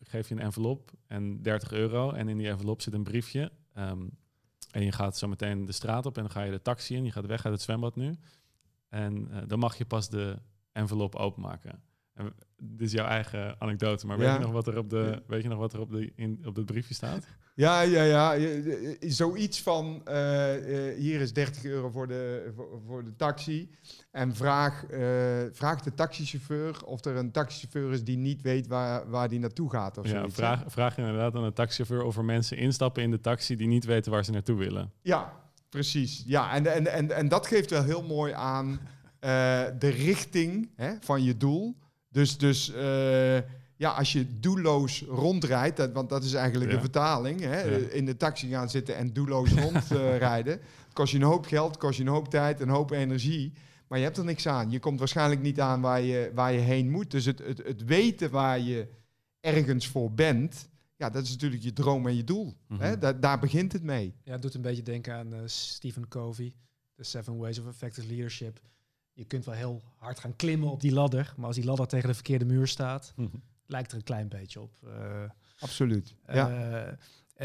[0.01, 2.11] geef je een envelop en 30 euro.
[2.11, 3.51] En in die envelop zit een briefje.
[3.73, 4.07] Ehm,
[4.71, 7.03] en je gaat zo meteen de straat op en dan ga je de taxi in.
[7.03, 8.17] Je gaat weg uit het zwembad nu.
[8.89, 10.39] En dan mag je pas de
[10.77, 11.81] envelop openmaken.
[12.13, 14.33] En dit is jouw eigen anekdote, maar weet Ja.
[14.33, 15.19] je nog wat er op de, Ja.
[15.27, 17.25] weet je nog wat er op, de, in, op het briefje staat?
[17.55, 18.35] Ja, ja, ja.
[18.99, 23.71] Zoiets van, eh, eh, hier is 30 euro voor de, voor, voor de taxi.
[24.11, 24.99] En vraag, eh,
[25.51, 29.69] vraag de taxichauffeur of er een taxichauffeur is die niet weet waar, waar die naartoe
[29.69, 29.97] gaat.
[29.97, 30.41] Of Ja, zoiets, hè?
[30.41, 33.85] vraag, vraag inderdaad aan de taxichauffeur of er mensen instappen in de taxi die niet
[33.85, 34.91] weten waar ze naartoe willen.
[35.01, 35.33] Ja,
[35.69, 36.23] precies.
[36.25, 38.79] Ja, en, en, en, en dat geeft wel heel mooi aan
[39.79, 41.75] de richting hè, van je doel.
[42.09, 43.35] Dus, dus eh,
[43.75, 46.75] ja, als je doelloos rondrijdt, dat, want dat is eigenlijk Ja.
[46.75, 47.77] de vertaling, hè, Ja.
[47.89, 50.59] in de taxi gaan zitten en doelloos rondrijden,
[50.93, 53.53] kost je een hoop geld, kost je een hoop tijd, een hoop energie.
[53.87, 54.71] Maar je hebt er niks aan.
[54.71, 57.11] Je komt waarschijnlijk niet aan waar je, waar je heen moet.
[57.11, 58.87] Dus het, het, het weten waar je
[59.39, 62.53] ergens voor bent, ja, dat is natuurlijk je droom en je doel.
[62.77, 62.91] Hè?
[62.91, 62.99] Mhm.
[62.99, 64.13] Da- daar begint het mee.
[64.23, 66.53] Ja, het doet een beetje denken aan eh, Stephen Covey,
[66.95, 68.59] The Seven Ways of Effective Leadership.
[69.17, 72.07] Je kunt wel heel hard gaan klimmen op die ladder, maar als die ladder tegen
[72.07, 73.13] de verkeerde muur staat,
[73.65, 74.71] lijkt er een klein beetje op.
[74.83, 75.23] Eh,
[75.59, 76.15] Absoluut.
[76.27, 76.49] Ja.
[76.49, 76.93] eh,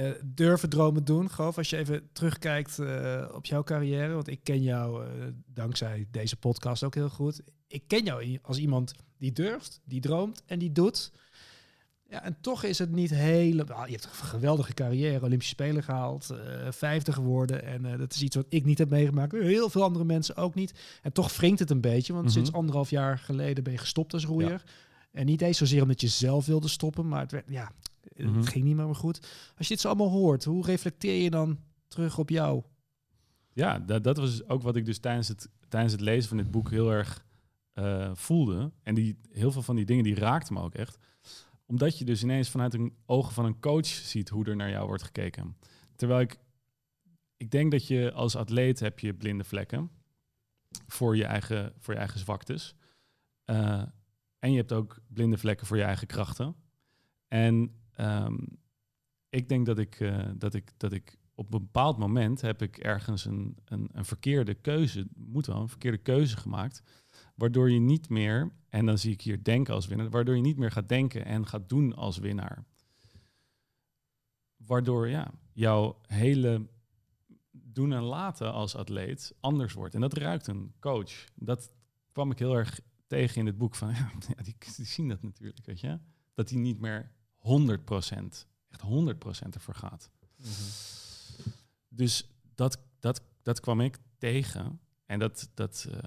[0.09, 1.31] eh, durven dromen doen.
[1.31, 5.11] Goof, als je even terugkijkt eh, op jouw carrière, want ik ken jou eh,
[5.47, 7.41] dankzij deze podcast ook heel goed.
[7.67, 11.13] Ik ken jou als iemand die durft, die droomt en die doet.
[12.13, 13.87] Ja, en toch is het niet helemaal...
[13.87, 17.65] Je hebt een geweldige carrière, Olympische Spelen gehaald, eh vijfde geworden.
[17.65, 19.33] En eh, dat is iets wat ik niet heb meegemaakt.
[19.33, 20.75] Heel veel andere mensen ook niet.
[21.03, 22.35] En toch wringt het een beetje, want Mhm.
[22.35, 24.63] sinds anderhalf jaar geleden ben je gestopt als roeier.
[25.13, 27.73] En niet eens zozeer omdat je zelf wilde stoppen, maar het, werd, ja,
[28.17, 28.37] Mhm.
[28.37, 29.19] het ging niet meer goed.
[29.57, 31.59] Als je dit zo allemaal hoort, hoe reflecteer je dan
[31.89, 32.63] terug op jou?
[33.53, 36.51] Ja, dat, dat was ook wat ik dus tijdens het, tijdens het lezen van dit
[36.51, 37.25] boek heel erg
[37.73, 38.71] eh, voelde.
[38.83, 40.99] En die, heel veel van die dingen die raakten me ook echt.
[41.67, 44.87] Omdat je dus ineens vanuit een ogen van een coach ziet hoe er naar jou
[44.87, 45.57] wordt gekeken.
[45.97, 46.39] Terwijl ik,
[47.37, 49.91] ik denk dat je als atleet heb je blinde vlekken
[50.87, 52.75] voor je eigen, voor je eigen zwaktes.
[53.45, 53.83] Eh,
[54.39, 56.55] en je hebt ook blinde vlekken voor je eigen krachten.
[57.29, 58.39] En ehm,
[59.29, 62.77] ik denk dat ik, eh, dat, ik, dat ik op een bepaald moment heb ik
[62.79, 66.83] ergens een, een, een verkeerde keuze, moet wel, een verkeerde keuze gemaakt.
[67.35, 70.57] Waardoor je niet meer, en dan zie ik hier denken als winnaar, waardoor je niet
[70.57, 72.65] meer gaat denken en gaat doen als winnaar.
[74.57, 76.69] Waardoor ja, jouw hele
[77.51, 79.95] doen en laten als atleet anders wordt.
[79.95, 81.25] En dat ruikt een coach.
[81.35, 81.73] Dat
[82.13, 85.67] kwam ik heel erg tegen in het boek van, ja, die, die zien dat natuurlijk,
[85.67, 85.99] weet je.
[86.35, 87.43] Dat hij niet meer 100%,
[88.69, 90.11] echt 100% ervoor gaat.
[91.89, 94.81] Dus dat, dat, dat kwam ik tegen.
[95.07, 95.99] En dat, dat, eh,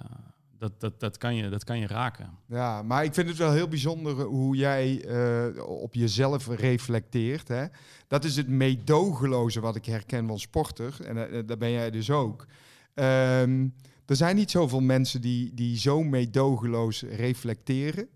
[0.57, 2.29] dat, dat, dat, kan je, dat kan je raken.
[2.47, 7.47] Ja, maar ik vind het wel heel bijzonder hoe jij eh, op jezelf reflecteert.
[7.47, 7.65] Hè?
[8.07, 10.97] Dat is het meedogenloze wat ik herken van sporter.
[11.05, 12.45] En eh, daar ben jij dus ook.
[12.93, 13.67] Ehm,
[14.05, 18.07] er zijn niet zoveel mensen die, die zo meedogenloos reflecteren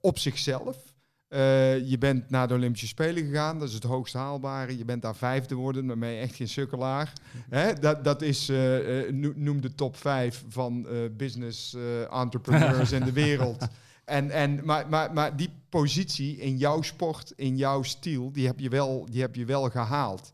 [0.00, 0.89] op zichzelf.
[1.30, 4.78] Eh, je bent naar de Olympische Spelen gegaan, dat is het hoogst haalbare.
[4.78, 5.56] Je bent daar vijfde
[5.98, 7.12] ben je echt geen sukkelaar.
[7.50, 7.72] Hè?
[7.72, 11.76] Dat, dat is, eh, eh, no- noem de top vijf van business
[12.10, 13.66] entrepreneurs in de wereld.
[14.04, 18.58] En, en, maar, maar, maar die positie in jouw sport, in jouw stijl, die heb
[18.58, 20.32] je wel, die heb je wel gehaald.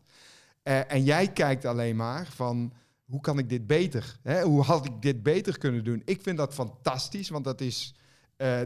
[0.63, 2.73] Eh, en jij kijkt alleen maar van,
[3.05, 4.17] hoe kan ik dit beter?
[4.23, 4.41] Hè?
[4.41, 6.01] Hoe had ik dit beter kunnen doen?
[6.05, 7.95] Ik vind dat fantastisch, want dat is,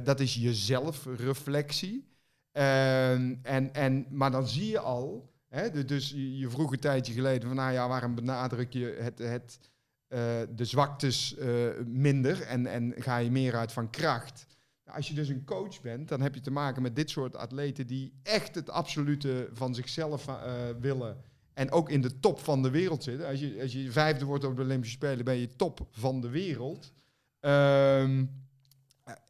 [0.03, 2.10] dat is je zelfreflectie.
[2.51, 7.13] Ehm, en, en, maar dan zie je al, hè, dus je, je vroeg een tijdje
[7.13, 9.59] geleden van, nou ja, waarom benadruk je het, het,
[10.07, 11.47] eh, de zwaktes eh,
[11.85, 14.45] minder en, en ga je meer uit van kracht?
[14.85, 17.35] Nou, Als je dus een coach bent, dan heb je te maken met dit soort
[17.35, 21.17] atleten die echt het absolute van zichzelf eh, willen.
[21.53, 23.27] En ook in de top van de wereld zitten.
[23.27, 26.29] Als je, als je vijfde wordt op de Olympische Spelen, ben je top van de
[26.29, 26.93] wereld.
[27.39, 28.25] Ehm,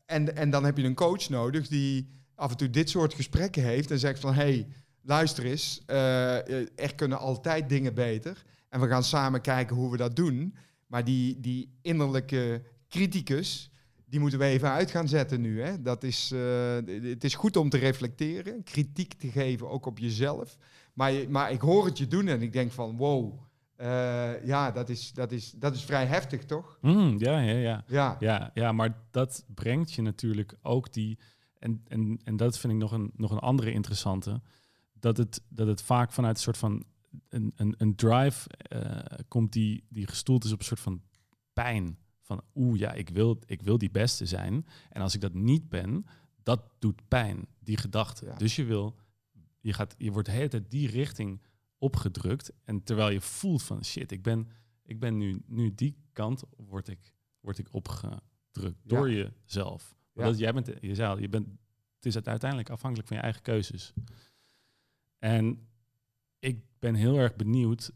[0.06, 3.64] en, en dan heb je een coach nodig die af en toe dit soort gesprekken
[3.64, 4.34] heeft en zegt van...
[4.34, 4.68] hey,
[5.02, 8.44] luister eens, eh, eh, er kunnen altijd dingen beter.
[8.70, 10.56] En we gaan samen kijken hoe we dat doen.
[10.88, 13.72] Maar die, die innerlijke criticus,
[14.06, 15.62] die moeten we even uit gaan zetten nu.
[15.62, 15.82] Hè?
[15.82, 20.58] Dat is, eh, het is goed om te reflecteren, kritiek te geven, ook op jezelf.
[20.94, 23.40] Maar, je- maar ik hoor het je doen en ik denk van wow,
[23.76, 26.78] eh, ja, dat is, dat, is, dat is vrij heftig, toch?
[26.82, 27.84] Mm, ja, ja, ja.
[27.88, 31.18] Ja, Ja, ja, maar dat brengt je natuurlijk ook die.
[31.62, 34.42] En, en, en dat vind ik nog een, nog een andere interessante.
[34.94, 36.84] Dat het, dat het vaak vanuit een soort van
[37.30, 41.02] een, een, een drive eh, komt die, die gestoeld is op een soort van
[41.54, 41.98] pijn.
[42.22, 44.66] Van oeh, ja, ik wil, ik wil die beste zijn.
[44.90, 46.06] En als ik dat niet ben,
[46.44, 48.26] dat doet pijn, die gedachte.
[48.26, 48.36] Ja.
[48.36, 48.96] Dus je wil,
[49.60, 51.42] je, gaat, je wordt de hele tijd die richting
[51.78, 52.52] opgedrukt.
[52.64, 54.48] En terwijl je voelt van shit, ik ben,
[54.84, 58.22] ik ben nu, nu die kant, word ik, word ik opgedrukt
[58.54, 58.72] Ja.
[58.84, 59.96] door jezelf.
[60.14, 60.24] Ja.
[60.24, 61.48] Want jij bent, je zei je bent,
[61.96, 63.94] het is uiteindelijk afhankelijk van je eigen keuzes.
[65.20, 65.68] En
[66.40, 67.92] ik ben heel erg benieuwd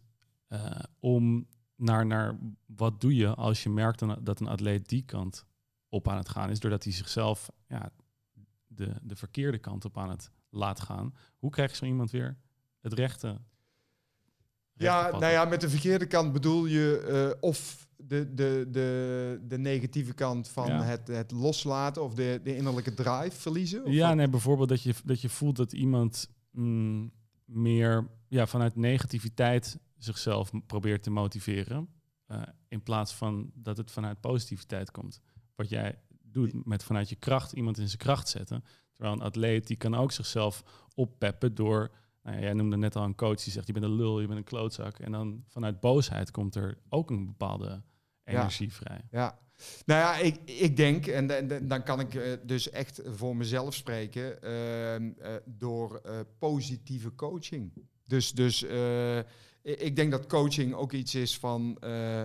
[0.47, 5.45] eh, om naar, naar wat doe je als je merkt dat een atleet die kant
[5.89, 7.91] op aan het gaan is, doordat hij zichzelf ja,
[8.68, 11.16] de, de verkeerde kant op aan het laat gaan.
[11.38, 12.38] Hoe krijg je zo iemand weer
[12.80, 13.28] het rechte?
[13.28, 13.43] rechte
[14.74, 19.58] ja nou ja, met de verkeerde kant bedoel je eh, of de, de, de, de
[19.58, 20.84] negatieve kant van Ja.
[20.84, 23.86] het, het loslaten of de, de innerlijke drive verliezen?
[23.86, 24.16] Of Ja, wat?
[24.16, 27.12] nee, bijvoorbeeld dat je, dat je voelt dat iemand mm,
[27.45, 31.88] meer ja, vanuit negativiteit zichzelf probeert te motiveren.
[32.26, 35.20] eh, in plaats van dat het vanuit positiviteit komt.
[35.56, 38.64] Wat jij doet met vanuit je kracht iemand in zijn kracht zetten.
[38.91, 40.64] Terwijl een atleet die kan ook zichzelf
[40.95, 41.91] oppeppen door.
[42.24, 44.28] Nou ja, jij noemde net al een coach die zegt: Je bent een lul, je
[44.28, 44.99] bent een klootzak.
[44.99, 47.82] En dan vanuit boosheid komt er ook een bepaalde
[48.26, 49.01] energie vrij.
[49.11, 49.39] Ja.
[49.86, 54.41] Nou ja, ik, ik denk, en, dan- kan ik eh, dus echt voor mezelf spreken,
[54.41, 57.71] ehm, eh, door eh, positieve coaching.
[58.07, 58.65] Dus, dus
[59.61, 61.78] ik denk dat coaching ook iets is van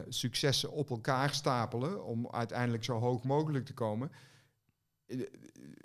[0.09, 4.11] successen op elkaar stapelen om uiteindelijk zo hoog mogelijk te komen.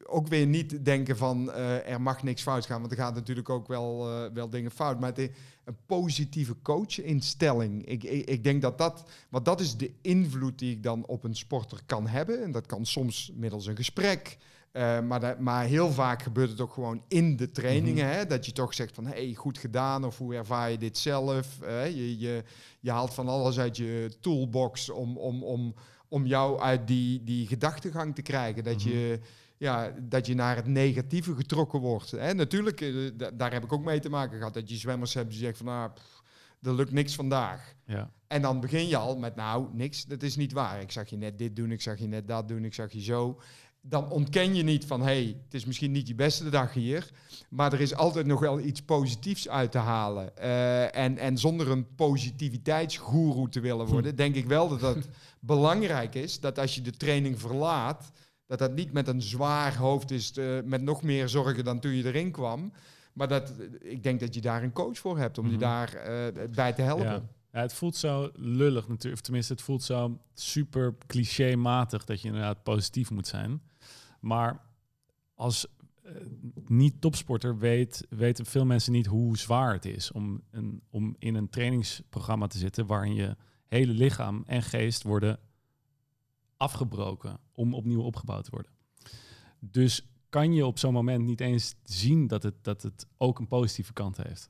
[0.08, 3.50] Ook weer niet denken van eh, er mag niks fout gaan, want er gaat natuurlijk
[3.50, 5.00] ook wel, eh, wel dingen fout.
[5.00, 5.32] Maar het,
[5.66, 7.86] een positieve coachinstelling.
[7.86, 11.24] Ik, ik, ik denk dat dat, want dat is de invloed die ik dan op
[11.24, 12.44] een sporter kan hebben.
[12.44, 14.38] En dat kan soms middels een gesprek.
[14.72, 18.08] eh, maar, dat- maar heel vaak gebeurt het ook gewoon in de trainingen.
[18.10, 20.06] hè, dat je toch zegt van, hey, goed gedaan.
[20.06, 21.58] Of hoe ervaar je dit zelf?
[21.86, 22.44] Je, je,
[22.80, 25.74] je haalt van alles uit je toolbox om, om, om,
[26.16, 28.64] om jou uit die, die gedachtegang te krijgen.
[28.64, 29.20] Dat je
[29.58, 32.12] ja, dat je naar het negatieve getrokken wordt.
[32.12, 32.34] Hè?
[32.34, 34.54] Natuurlijk, eh, da- daar heb ik ook mee te maken gehad.
[34.54, 36.22] Dat je zwemmers hebt die zeggen van, nou, pff,
[36.62, 37.74] er lukt niks vandaag.
[37.86, 38.12] Ja.
[38.28, 40.82] En dan begin je al met, nou, niks, dat is niet waar.
[40.82, 43.02] Ik zag je net dit doen, ik zag je net dat doen, ik zag je
[43.02, 43.40] zo.
[43.88, 47.10] Dan ontken je niet van, hé, hey, het is misschien niet je beste dag hier,
[47.50, 50.38] maar er is altijd nog wel iets positiefs uit te halen.
[50.38, 55.08] Eh, en, en zonder een positiviteitsgoeroe te willen worden, denk ik wel dat het
[55.40, 58.12] belangrijk is dat als je de training verlaat,
[58.46, 60.34] dat dat niet met een zwaar hoofd is,
[60.66, 62.72] met nog meer zorgen dan toen je erin kwam.
[63.14, 65.60] Maar dat, ik denk dat je daar een coach voor hebt om je Mhm.
[65.60, 67.06] daar eh, bij te helpen.
[67.06, 67.22] Ja.
[67.52, 69.14] Ja, het voelt zo lullig natuurlijk.
[69.14, 73.62] Of tenminste, het voelt zo super clichématig dat je inderdaad positief moet zijn.
[74.26, 74.62] Maar
[75.34, 75.68] als
[76.04, 76.12] eh,
[76.66, 81.50] niet-topsporter weet, weten veel mensen niet hoe zwaar het is om, een, om in een
[81.50, 85.40] trainingsprogramma te zitten waarin je hele lichaam en geest worden
[86.58, 88.72] afgebroken om opnieuw opgebouwd te worden.
[89.60, 93.48] Dus kan je op zo'n moment niet eens zien dat het, dat het ook een
[93.48, 94.50] positieve kant heeft.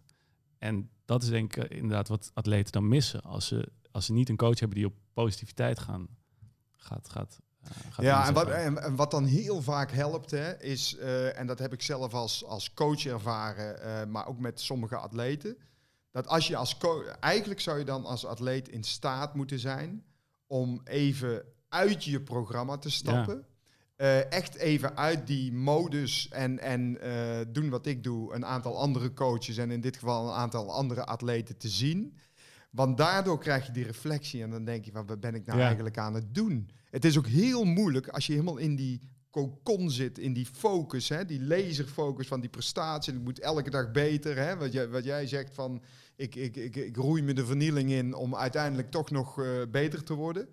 [0.57, 3.21] En dat is denk ik eh, inderdaad wat atleten dan missen.
[3.21, 6.07] Als ze, als ze niet een coach hebben die op positiviteit gaan,
[6.75, 7.41] gaat, gaat,
[7.99, 11.59] Ja, en wat, en, en wat dan heel vaak helpt, hè, is, eh, en dat
[11.59, 15.57] heb ik zelf als, als coach ervaren, eh, maar ook met sommige atleten,
[16.11, 20.03] dat als je als coach, eigenlijk zou je dan als atleet in staat moeten zijn
[20.47, 23.45] om even uit je programma te stappen.
[23.95, 26.97] Eh, echt even uit die modus en, en
[27.53, 31.05] doen wat ik doe, een aantal andere coaches en in dit geval een aantal andere
[31.05, 32.17] atleten te zien.
[32.75, 35.65] Want daardoor krijg je die reflectie en dan denk je wat ben ik nou Ja.
[35.65, 36.69] eigenlijk aan het doen?
[36.89, 38.99] Het is ook heel moeilijk als je helemaal in die
[39.29, 43.13] cocon zit, in die focus, hè, die laserfocus van die prestatie.
[43.13, 44.37] Ik moet elke dag beter.
[44.37, 45.81] Hè, wat, jij, wat jij zegt van,
[46.15, 50.03] ik, ik, ik, ik roei me de vernieling in om uiteindelijk toch nog uh, beter
[50.03, 50.47] te worden.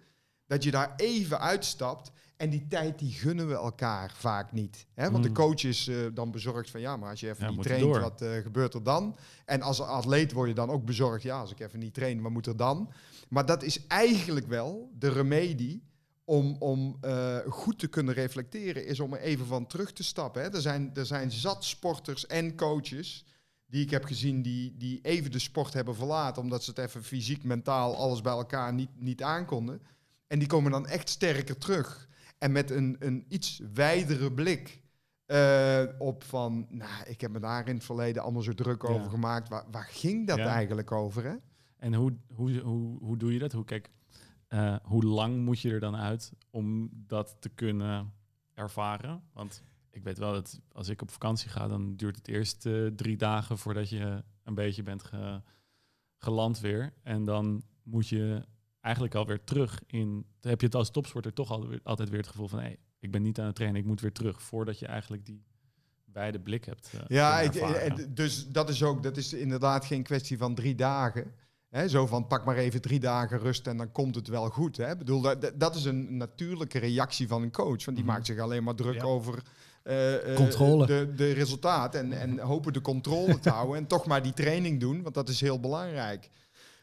[0.47, 2.11] Dat je daar even uitstapt.
[2.43, 4.87] En die tijd die gunnen we elkaar vaak niet.
[4.95, 5.11] Hè?
[5.11, 5.23] Want mm.
[5.23, 7.97] de coach is uh, dan bezorgd van ja, maar als je even ja, niet traint,
[7.97, 9.17] wat uh, gebeurt er dan?
[9.45, 12.33] En als atleet word je dan ook bezorgd, ja, als ik even niet train, wat
[12.33, 12.93] moet er dan?
[13.29, 15.85] Maar dat is eigenlijk wel de remedie
[16.25, 20.43] om, om uh, goed te kunnen reflecteren, is om er even van terug te stappen.
[20.43, 20.49] Hè?
[20.55, 23.25] Er, zijn, er zijn zat sporters en coaches
[23.67, 27.05] die ik heb gezien die, die even de sport hebben verlaten, omdat ze het even
[27.05, 29.83] fysiek, mentaal, alles bij elkaar niet, niet aankonden.
[30.27, 32.11] En die komen dan echt sterker terug.
[32.43, 34.83] En met een, een iets wijdere blik
[35.27, 39.11] uh, op van, nou, ik heb me daar in het verleden allemaal zo druk over
[39.11, 39.49] gemaakt.
[39.49, 41.25] Waar, waar ging dat eigenlijk over?
[41.25, 41.35] Hè?
[41.77, 43.53] En hoe, hoe, hoe, hoe doe je dat?
[43.53, 43.91] Hoe, kijk,
[44.49, 48.13] uh, hoe lang moet je er dan uit om dat te kunnen
[48.55, 49.23] ervaren?
[49.33, 52.87] Want ik weet wel dat als ik op vakantie ga, dan duurt het eerst uh,
[52.87, 55.43] drie dagen voordat je een beetje bent ge,
[56.17, 56.93] geland weer.
[57.03, 58.47] En dan moet je
[58.83, 60.27] eigenlijk alweer terug in.
[60.41, 63.23] Heb je het als topsporter toch altijd weer het gevoel van hé, hey, ik ben
[63.23, 64.43] niet aan het trainen, ik moet weer terug.
[64.43, 65.43] Voordat je eigenlijk die
[66.13, 66.91] wijde blik hebt.
[66.95, 71.33] Uh, ja, ik, dus dat is ook, dat is inderdaad geen kwestie van drie dagen.
[71.69, 74.77] Hè, zo van pak maar even drie dagen rust en dan komt het wel goed.
[74.77, 74.97] Hè.
[74.97, 77.85] bedoel, dat, dat is een natuurlijke reactie van een coach.
[77.85, 78.07] Want die mhm.
[78.07, 79.43] maakt zich alleen maar druk over
[79.85, 80.87] uh, controle.
[80.87, 81.95] De, de resultaat.
[81.95, 83.77] En, en hopen de controle te houden.
[83.77, 86.31] En toch maar die training doen, want dat is heel belangrijk.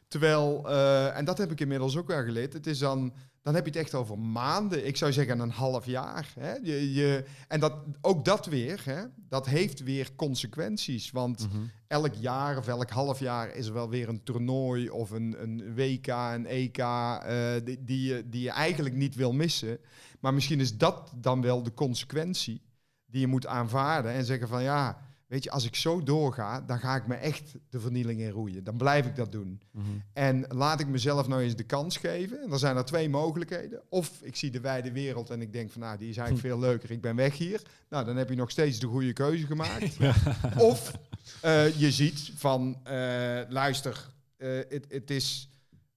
[0.10, 3.64] Terwijl, uh, en dat heb ik inmiddels ook wel geleerd, het is dan, dan heb
[3.66, 4.88] je het echt over maanden.
[4.88, 6.34] Ik zou zeggen een half jaar.
[6.40, 6.54] Hè?
[6.54, 9.04] Je, je, en dat, ook dat weer, hè?
[9.16, 11.12] dat heeft weer consequenties.
[11.12, 11.72] Want mm -hmm.
[11.88, 15.76] elk jaar of elk half jaar is er wel weer een toernooi of een, een
[15.76, 19.78] WK, een EK, uh, die, die, je, die je eigenlijk niet wil missen.
[20.20, 22.62] Maar misschien is dat dan wel de consequentie
[23.06, 26.80] die je moet aanvaarden en zeggen van ja weet je, als ik zo doorga, dan
[26.80, 28.64] ga ik me echt de vernieling in roeien.
[28.64, 29.62] Dan blijf ik dat doen.
[29.72, 29.86] Mhm.
[30.14, 32.42] En laat ik mezelf nou eens de kans geven.
[32.42, 33.82] En dan zijn er twee mogelijkheden.
[33.90, 36.54] Of ik zie de wijde wereld en ik denk van, nou, die is eigenlijk hm.
[36.54, 36.92] veel leuker.
[36.92, 37.62] Ik ben weg hier.
[37.90, 39.98] Nou, dan heb je nog steeds de goede keuze gemaakt.
[40.58, 40.92] Of
[41.46, 45.50] uh, je ziet van, uh, luister, uh, het is...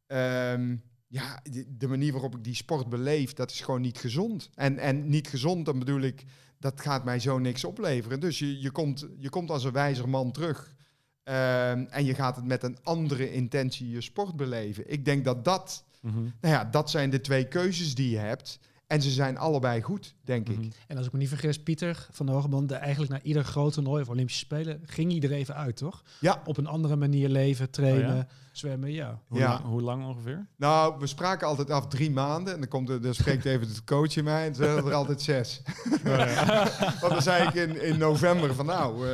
[0.07, 4.51] Um, ja, de manier waarop ik die sport beleef, dat is gewoon niet gezond.
[4.55, 6.24] En, en niet gezond, dan bedoel ik
[6.63, 8.21] dat gaat mij zo niks opleveren.
[8.21, 10.75] Dus je, je, komt, je komt als een wijzer man terug.
[11.25, 14.93] Ehm, en je gaat het met een andere intentie je sport beleven.
[14.93, 16.21] Ik denk dat dat, mhm.
[16.21, 18.59] nou ja, dat zijn de twee keuzes die je hebt.
[18.87, 20.59] En ze zijn allebei goed, denk ik.
[20.59, 20.71] Mhm.
[20.87, 24.03] En als ik me niet vergis, Pieter van de Hogeband, eigenlijk naar ieder groot toernooi
[24.03, 26.03] of Olympische Spelen ging hij er even uit, toch?
[26.21, 26.43] Ja.
[26.45, 29.21] Op een andere manier leven, trainen, oh zwemmen, ja.
[29.27, 29.49] Hoe, ja.
[29.49, 30.47] Lang, hoe lang ongeveer?
[30.57, 32.55] Nou, we spraken altijd af drie maanden.
[32.55, 35.23] En dan, komt er, dan spreekt even de coach in mij en dan er altijd
[35.23, 35.63] zes.
[36.07, 36.69] Oh, ja.
[37.01, 39.09] Want dan zei ik in, in november van nou, uh,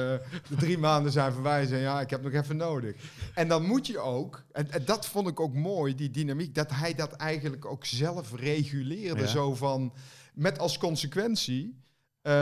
[0.48, 1.72] de drie maanden zijn voorbij.
[1.72, 2.96] En ja, ik heb nog even nodig.
[3.34, 6.70] En dan moet je ook, en, en, dat vond ik ook mooi, die dynamiek, dat
[6.70, 9.20] hij dat eigenlijk ook zelf reguleerde.
[9.20, 9.26] Ja.
[9.26, 9.92] Zo van,
[10.34, 11.82] met als consequentie...
[12.22, 12.32] Uh,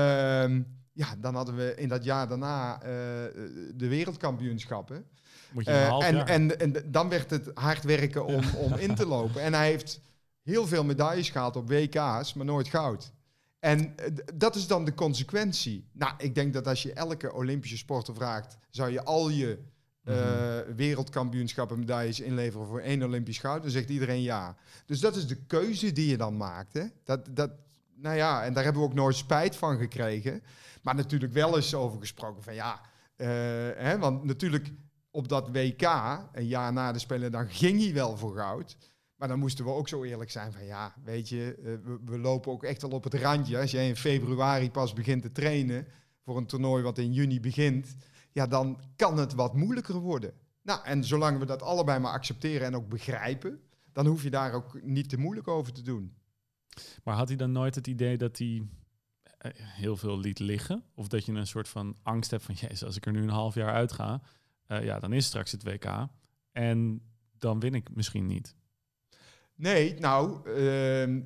[0.92, 2.88] ja, dan hadden we in dat jaar daarna uh,
[3.74, 5.06] de wereldkampioenschappen.
[5.54, 9.42] Uh, en, en, en, dan werd het hard werken om, om in te lopen.
[9.42, 10.00] En hij heeft
[10.42, 13.12] heel veel medailles gehaald op WK's, maar nooit goud.
[13.58, 13.94] En
[14.34, 15.88] dat is dan de consequentie.
[15.92, 19.58] Nou, ik denk dat als je elke Olympische sporter vraagt, zou je al je
[20.04, 24.56] uh, wereldkampioenschappen medailles inleveren voor één Olympisch goud, dan zegt iedereen ja.
[24.86, 26.72] Dus dat is de keuze die je dan maakt.
[26.72, 26.84] Hè?
[27.04, 27.50] Dat, dat,
[27.94, 30.42] nou ja, en daar hebben we ook nooit spijt van gekregen.
[30.82, 32.80] Maar natuurlijk wel eens over gesproken van ja,
[33.16, 33.26] uh,
[33.76, 34.72] hè, want natuurlijk
[35.16, 35.82] op dat WK,
[36.32, 38.76] een jaar na de Spelen, dan ging hij wel voor goud.
[39.16, 42.18] Maar dan moesten we ook zo eerlijk zijn van ja, weet je, uh, we, we,
[42.18, 43.58] lopen ook echt al op het randje.
[43.58, 45.86] Als jij in februari pas begint te trainen
[46.22, 47.96] voor een toernooi wat in juni begint,
[48.32, 50.32] ja, dan kan het wat moeilijker worden.
[50.62, 53.60] Nou, en zolang we dat allebei maar accepteren en ook begrijpen,
[53.92, 56.14] dan hoef je daar ook niet te moeilijk over te doen.
[57.04, 58.62] Maar had hij dan nooit het idee dat hij
[59.38, 60.84] eh, heel veel liet liggen?
[60.94, 63.28] Of dat je een soort van angst hebt van, jezus, als ik er nu een
[63.28, 64.22] half jaar uit ga,
[64.68, 66.08] uh, ja, dan is straks het WK.
[66.52, 67.02] En
[67.38, 68.54] dan win ik misschien niet.
[69.54, 71.22] Nee, nou, uh,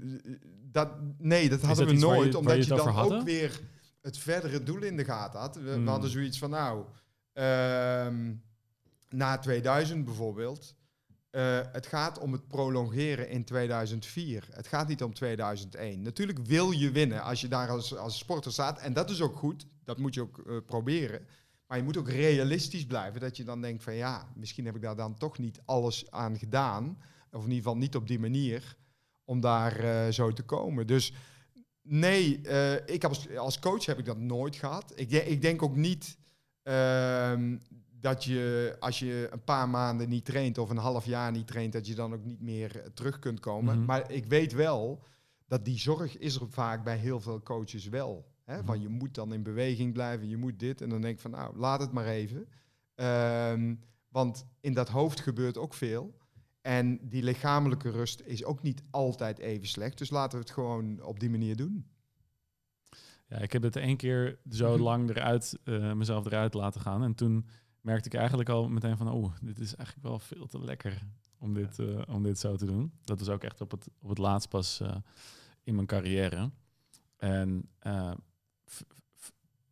[0.62, 0.88] dat,
[1.18, 2.34] nee, dat hadden we nooit.
[2.34, 3.60] omdat je, dan ook weer
[4.00, 5.56] het verdere doel in de gaten had.
[5.56, 5.86] We, we hmm.
[5.86, 6.84] hadden zoiets van, nou,
[7.34, 8.06] uh,
[9.08, 10.74] na 2000 bijvoorbeeld.
[11.30, 14.48] Uh, het gaat om het prolongeren in 2004.
[14.50, 16.02] Het gaat niet om 2001.
[16.02, 18.80] Natuurlijk wil je winnen als je daar als, als sporter staat.
[18.80, 19.66] En dat is ook goed.
[19.84, 21.26] Dat moet je ook uh, proberen.
[21.70, 23.20] Maar je moet ook realistisch blijven.
[23.20, 26.38] Dat je dan denkt van ja, misschien heb ik daar dan toch niet alles aan
[26.38, 26.98] gedaan.
[27.30, 28.76] Of in ieder geval niet op die manier
[29.24, 30.86] om daar uh, zo te komen.
[30.86, 31.12] Dus
[31.82, 34.92] Nee, eh, ik heb als, als coach heb ik dat nooit gehad.
[34.94, 36.18] Ik, de- ik denk ook niet
[36.62, 37.56] ehm,
[37.90, 41.72] dat je als je een paar maanden niet traint of een half jaar niet traint,
[41.72, 43.76] dat je dan ook niet meer eh, terug kunt komen.
[43.76, 43.84] Mhm.
[43.84, 45.02] Maar ik weet wel
[45.46, 48.29] dat die zorg is er vaak bij heel veel coaches wel.
[48.50, 48.56] Hè?
[48.56, 48.66] Mhm.
[48.66, 50.80] Van je moet dan in beweging blijven, je moet dit.
[50.80, 52.48] En dan denk ik van nou, laat het maar even.
[52.94, 53.74] Ehm,
[54.08, 56.18] want in dat hoofd gebeurt ook veel.
[56.60, 59.98] En die lichamelijke rust is ook niet altijd even slecht.
[59.98, 61.86] Dus laten we het gewoon op die manier doen.
[63.26, 64.82] Ja, ik heb het één keer zo Mhm.
[64.82, 67.02] lang eruit, eh, mezelf eruit laten gaan.
[67.02, 67.46] En toen
[67.80, 71.02] merkte ik eigenlijk al meteen van, oh, dit is eigenlijk wel veel te lekker
[71.38, 72.92] om dit, eh, om dit zo te doen.
[73.02, 74.96] Dat was ook echt op het, op het laatst pas eh,
[75.62, 76.50] in mijn carrière.
[77.16, 77.68] En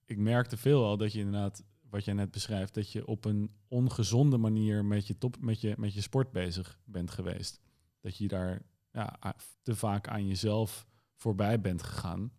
[0.05, 3.51] ik merkte veel al dat je inderdaad, wat jij net beschrijft, dat je op een
[3.69, 7.61] ongezonde manier met je, top, met je, met je sport bezig bent geweest.
[8.01, 12.33] Dat je daar ja, te vaak aan jezelf voorbij bent gegaan.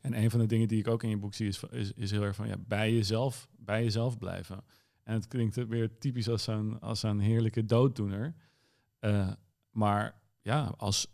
[0.00, 2.10] En een van de dingen die ik ook in je boek zie is, is, is
[2.10, 4.64] heel erg van ja, bij jezelf, bij jezelf blijven.
[5.02, 8.34] En het klinkt weer typisch als zo'n als zo'n heerlijke dooddoener.
[8.98, 9.32] Eh,
[9.70, 11.06] maar ja, als,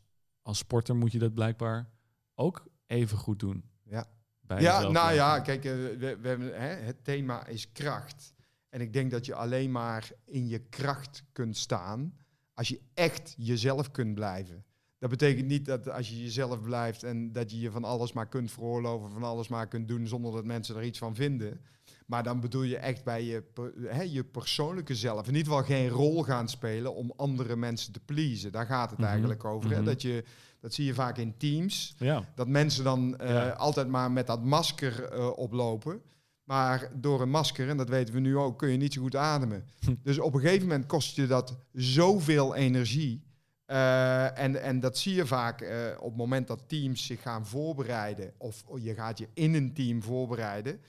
[0.42, 1.90] als sporter moet je dat blijkbaar
[2.34, 3.64] ook even goed doen.
[3.82, 4.13] Ja.
[4.46, 8.32] Bij ja, jezelf nou ja, kijk, eh, we, we hebben, hè, het thema is kracht.
[8.68, 12.16] En ik denk dat je alleen maar in je kracht kunt staan
[12.54, 14.64] als je echt jezelf kunt blijven.
[14.98, 18.28] Dat betekent niet dat als je jezelf blijft en dat je je van alles maar
[18.28, 21.60] kunt veroorloven, van alles maar kunt doen zonder dat mensen er iets van vinden.
[22.06, 23.42] Maar dan bedoel je echt bij je,
[23.86, 25.28] hè, je persoonlijke zelf.
[25.28, 28.52] In ieder geval geen rol gaan spelen om andere mensen te pleasen.
[28.52, 29.70] Daar gaat het Mhm, eigenlijk over.
[29.70, 29.76] hè.
[29.76, 29.84] mhm.
[29.84, 30.24] Dat, je,
[30.64, 31.94] dat zie je vaak in teams.
[31.98, 33.48] Ja, Dat mensen dan eh, Ja.
[33.48, 36.00] altijd maar met dat masker eh, oplopen.
[36.44, 39.16] Maar door een masker, en dat weten we nu ook, kun je niet zo goed
[39.16, 39.64] ademen.
[39.80, 39.94] Hm.
[40.02, 43.22] Dus op een gegeven moment kost je dat zoveel energie.
[43.64, 45.60] Eh, en, en dat zie je vaak
[45.98, 48.32] op het moment dat teams zich gaan voorbereiden.
[48.38, 50.80] Of je gaat je in een team voorbereiden.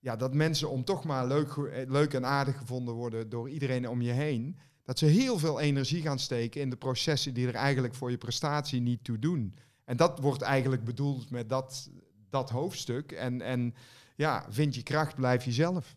[0.00, 1.56] Ja, dat mensen om toch maar leuk,
[1.88, 4.56] leuk en aardig gevonden worden door iedereen om je heen.
[4.84, 8.18] Dat ze heel veel energie gaan steken in de processen die er eigenlijk voor je
[8.18, 9.54] prestatie niet toe doen.
[9.84, 11.90] En dat wordt eigenlijk bedoeld met dat,
[12.30, 13.12] dat hoofdstuk.
[13.12, 13.74] En, en
[14.16, 15.96] ja, vind je kracht, blijf jezelf.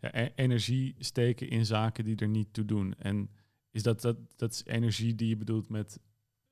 [0.00, 2.94] Ja e- energie steken in zaken die er niet toe doen.
[2.98, 3.30] En
[3.70, 5.98] is dat, dat, dat is energie die je bedoelt met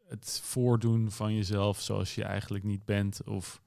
[0.08, 3.24] het voordoen van jezelf zoals je eigenlijk niet bent?
[3.24, 3.62] Of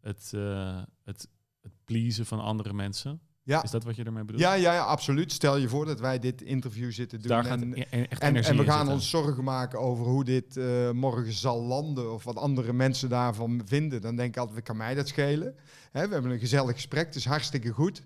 [0.00, 1.28] het, eh, het,
[1.60, 3.20] het pleasen van andere mensen?
[3.50, 3.62] Ja.
[3.62, 4.42] Is dat wat je ermee bedoelt?
[4.42, 5.32] Ja, ja, ja, absoluut.
[5.32, 7.28] Stel je voor dat wij dit interview zitten doen.
[7.28, 8.94] Daar gaat en, e- echt en, en we gaan zitten.
[8.94, 12.12] ons zorgen maken over hoe dit eh, morgen zal landen.
[12.12, 14.00] Of wat andere mensen daarvan vinden.
[14.00, 15.54] Dan denk ik altijd, kan mij dat schelen?
[15.90, 18.02] Hè, we hebben een gezellig gesprek, het is hartstikke goed.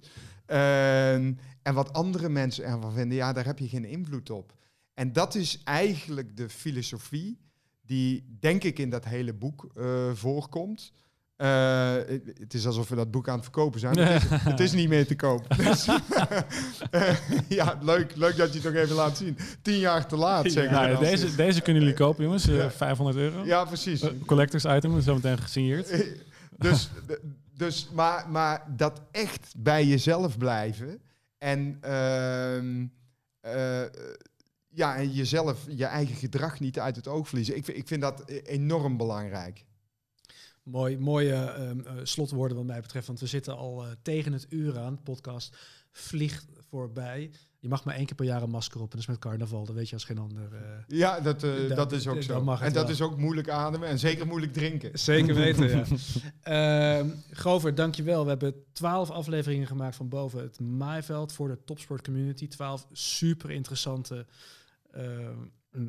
[0.47, 4.53] En, en wat andere mensen ervan vinden, ja, daar heb je geen invloed op.
[4.95, 7.39] En dat is eigenlijk de filosofie
[7.87, 10.93] die, denk ik, in dat hele boek eh, voorkomt.
[11.37, 11.95] Eh,
[12.39, 13.99] het, is alsof we dat boek aan het verkopen zijn.
[13.99, 15.47] Het is, het is niet meer te koop.
[15.57, 15.87] Dus,
[16.91, 17.15] eh,
[17.49, 19.39] ja, leuk, leuk dat je het nog even laat zien.
[19.63, 21.01] Tien jaar te laat, zeg dan.
[21.01, 22.49] deze, deze kunnen jullie kopen, jongens.
[22.49, 22.71] eh, Ja.
[22.71, 23.45] 500 euro.
[23.45, 24.01] Ja, precies.
[24.03, 26.05] Eh, collectors item, zometeen gesigneerd.
[26.59, 26.91] dus,
[27.57, 31.01] dus maar, maar dat echt bij jezelf blijven
[31.39, 32.87] en ehm,
[33.41, 33.83] eh,
[34.69, 37.57] ja, en jezelf, je eigen gedrag niet uit het oog verliezen.
[37.57, 39.65] Ik, vind- ik vind dat e- enorm belangrijk.
[40.65, 44.47] Mooi, mooie ehm, eh, slotwoorden wat mij betreft, want we zitten al eh, tegen het
[44.49, 44.95] uur aan.
[44.95, 45.57] De podcast
[45.91, 47.31] vliegt voorbij.
[47.59, 49.65] Je mag maar één keer per jaar een masker op en dat is met carnaval.
[49.65, 50.55] Dat weet je als geen ander.
[50.55, 50.61] eh.
[50.87, 52.39] Ja, dat, eh, Dat- dat is ook dat zo.
[52.61, 52.89] en dat wel.
[52.93, 54.99] is ook moeilijk ademen en zeker moeilijk drinken.
[54.99, 55.85] Zeker weten, ja.
[56.43, 58.23] Ehm Grover, dankjewel.
[58.23, 62.49] We hebben twaalf afleveringen gemaakt van boven het maaiveld voor de topsport community.
[62.49, 64.27] Twaalf super interessante
[64.91, 65.39] ehm,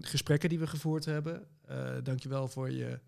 [0.01, 1.47] gesprekken die we gevoerd hebben.
[1.65, 2.99] Eh dankjewel voor je,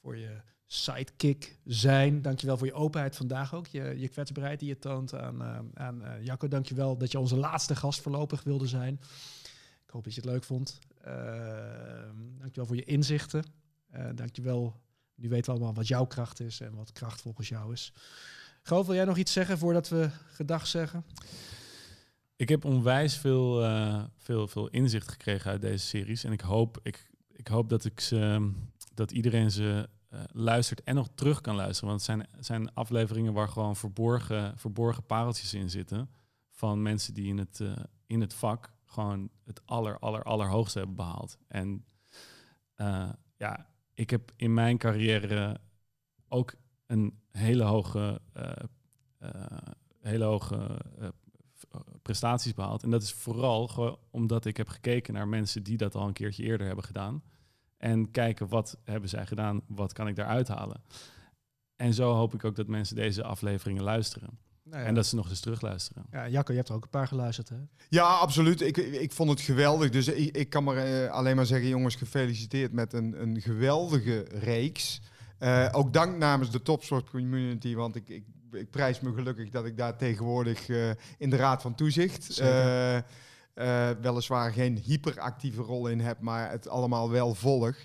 [0.00, 0.40] voor je
[0.70, 2.22] sidekick zijn.
[2.22, 3.66] Dankjewel voor je openheid vandaag ook.
[3.66, 6.48] Je, je kwetsbaarheid die je toont aan, eh, aan eh, Jacco.
[6.48, 9.00] Dankjewel dat je onze laatste gast voorlopig wilde zijn.
[9.84, 10.78] Ik hoop dat je het leuk vond.
[11.04, 13.44] Ehm dankjewel voor je inzichten.
[13.90, 14.80] Eh dankjewel
[15.14, 17.92] nu weten we allemaal wat jouw kracht is en wat kracht volgens jou is.
[18.62, 21.04] Goof, wil jij nog iets zeggen voordat we gedag zeggen?
[22.36, 23.60] Ik heb onwijs veel,
[24.16, 26.24] veel, veel inzicht gekregen uit deze series.
[26.24, 28.50] En ik hoop, ik, ik hoop dat, ik ze,
[28.94, 31.88] dat iedereen ze eh, luistert en nog terug kan luisteren.
[31.88, 36.10] Want het zijn, zijn afleveringen waar gewoon verborgen, verborgen pareltjes in zitten.
[36.48, 37.72] Van mensen die in het, eh,
[38.06, 41.38] in het vak gewoon het aller, aller, allerhoogste hebben behaald.
[41.48, 41.84] En
[42.74, 45.60] eh, ja, ik heb in mijn carrière
[46.28, 46.54] ook
[46.86, 48.20] een hele hoge,
[50.00, 50.80] hele hoge
[52.02, 52.82] prestaties behaald.
[52.82, 56.42] En dat is vooral omdat ik heb gekeken naar mensen die dat al een keertje
[56.42, 57.22] eerder hebben gedaan.
[57.78, 60.82] En kijken wat hebben zij gedaan, wat kan ik daaruit halen.
[61.76, 64.38] En zo hoop ik ook dat mensen deze afleveringen luisteren.
[64.62, 64.88] Nou ja.
[64.88, 66.06] En dat ze nog eens terugluisteren.
[66.10, 67.56] Ja, Jacco, je hebt er ook een paar geluisterd, hè?
[67.88, 68.60] Ja, absoluut.
[68.60, 69.90] Ik, ik vond het geweldig.
[69.90, 74.26] Dus ik, ik kan maar eh, alleen maar zeggen, jongens, gefeliciteerd met een, een geweldige
[74.28, 75.00] reeks.
[75.38, 79.64] Eh, ook dank namens de topsport community, want ik, ik, ik prijs me gelukkig dat
[79.64, 82.42] ik daar tegenwoordig eh, in de Raad van Toezicht
[83.58, 87.76] Eh, weliswaar geen hyperactieve rol in heb, maar het allemaal wel volg.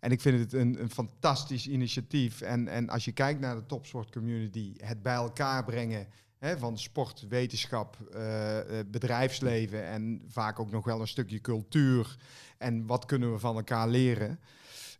[0.00, 2.40] En ik vind het een, een fantastisch initiatief.
[2.40, 6.06] En, en als je kijkt naar de topsport community, het bij elkaar brengen
[6.38, 12.16] hè, van sport, wetenschap, eh, eh, bedrijfsleven en vaak ook nog wel een stukje cultuur.
[12.58, 14.40] En wat kunnen we van elkaar leren?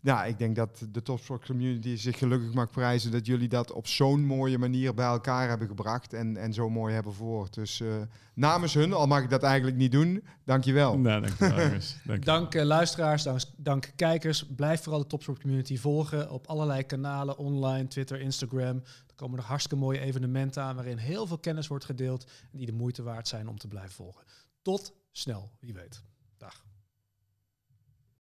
[0.02, 3.86] Nou, ik denk dat de topsport community zich gelukkig mag prijzen dat jullie dat op
[3.86, 7.54] zo'n mooie manier bij elkaar hebben gebracht en, en zo mooi hebben verwoord.
[7.54, 7.88] Dus eh,
[8.34, 10.98] namens hun, al mag ik dat eigenlijk niet doen, dankjewel.
[10.98, 11.96] Nou, dankjewel jongens.
[12.04, 12.38] Dankjewel.
[12.38, 14.46] Dank eh, luisteraars, dank, dank kijkers.
[14.46, 18.76] Blijf vooral de Topsport Community volgen op allerlei kanalen, online, Twitter, Instagram.
[19.06, 22.66] Er komen nog hartstikke mooie evenementen aan waarin heel veel kennis wordt gedeeld en die
[22.66, 24.24] de moeite waard zijn om te blijven volgen.
[24.62, 26.02] Tot snel, wie weet.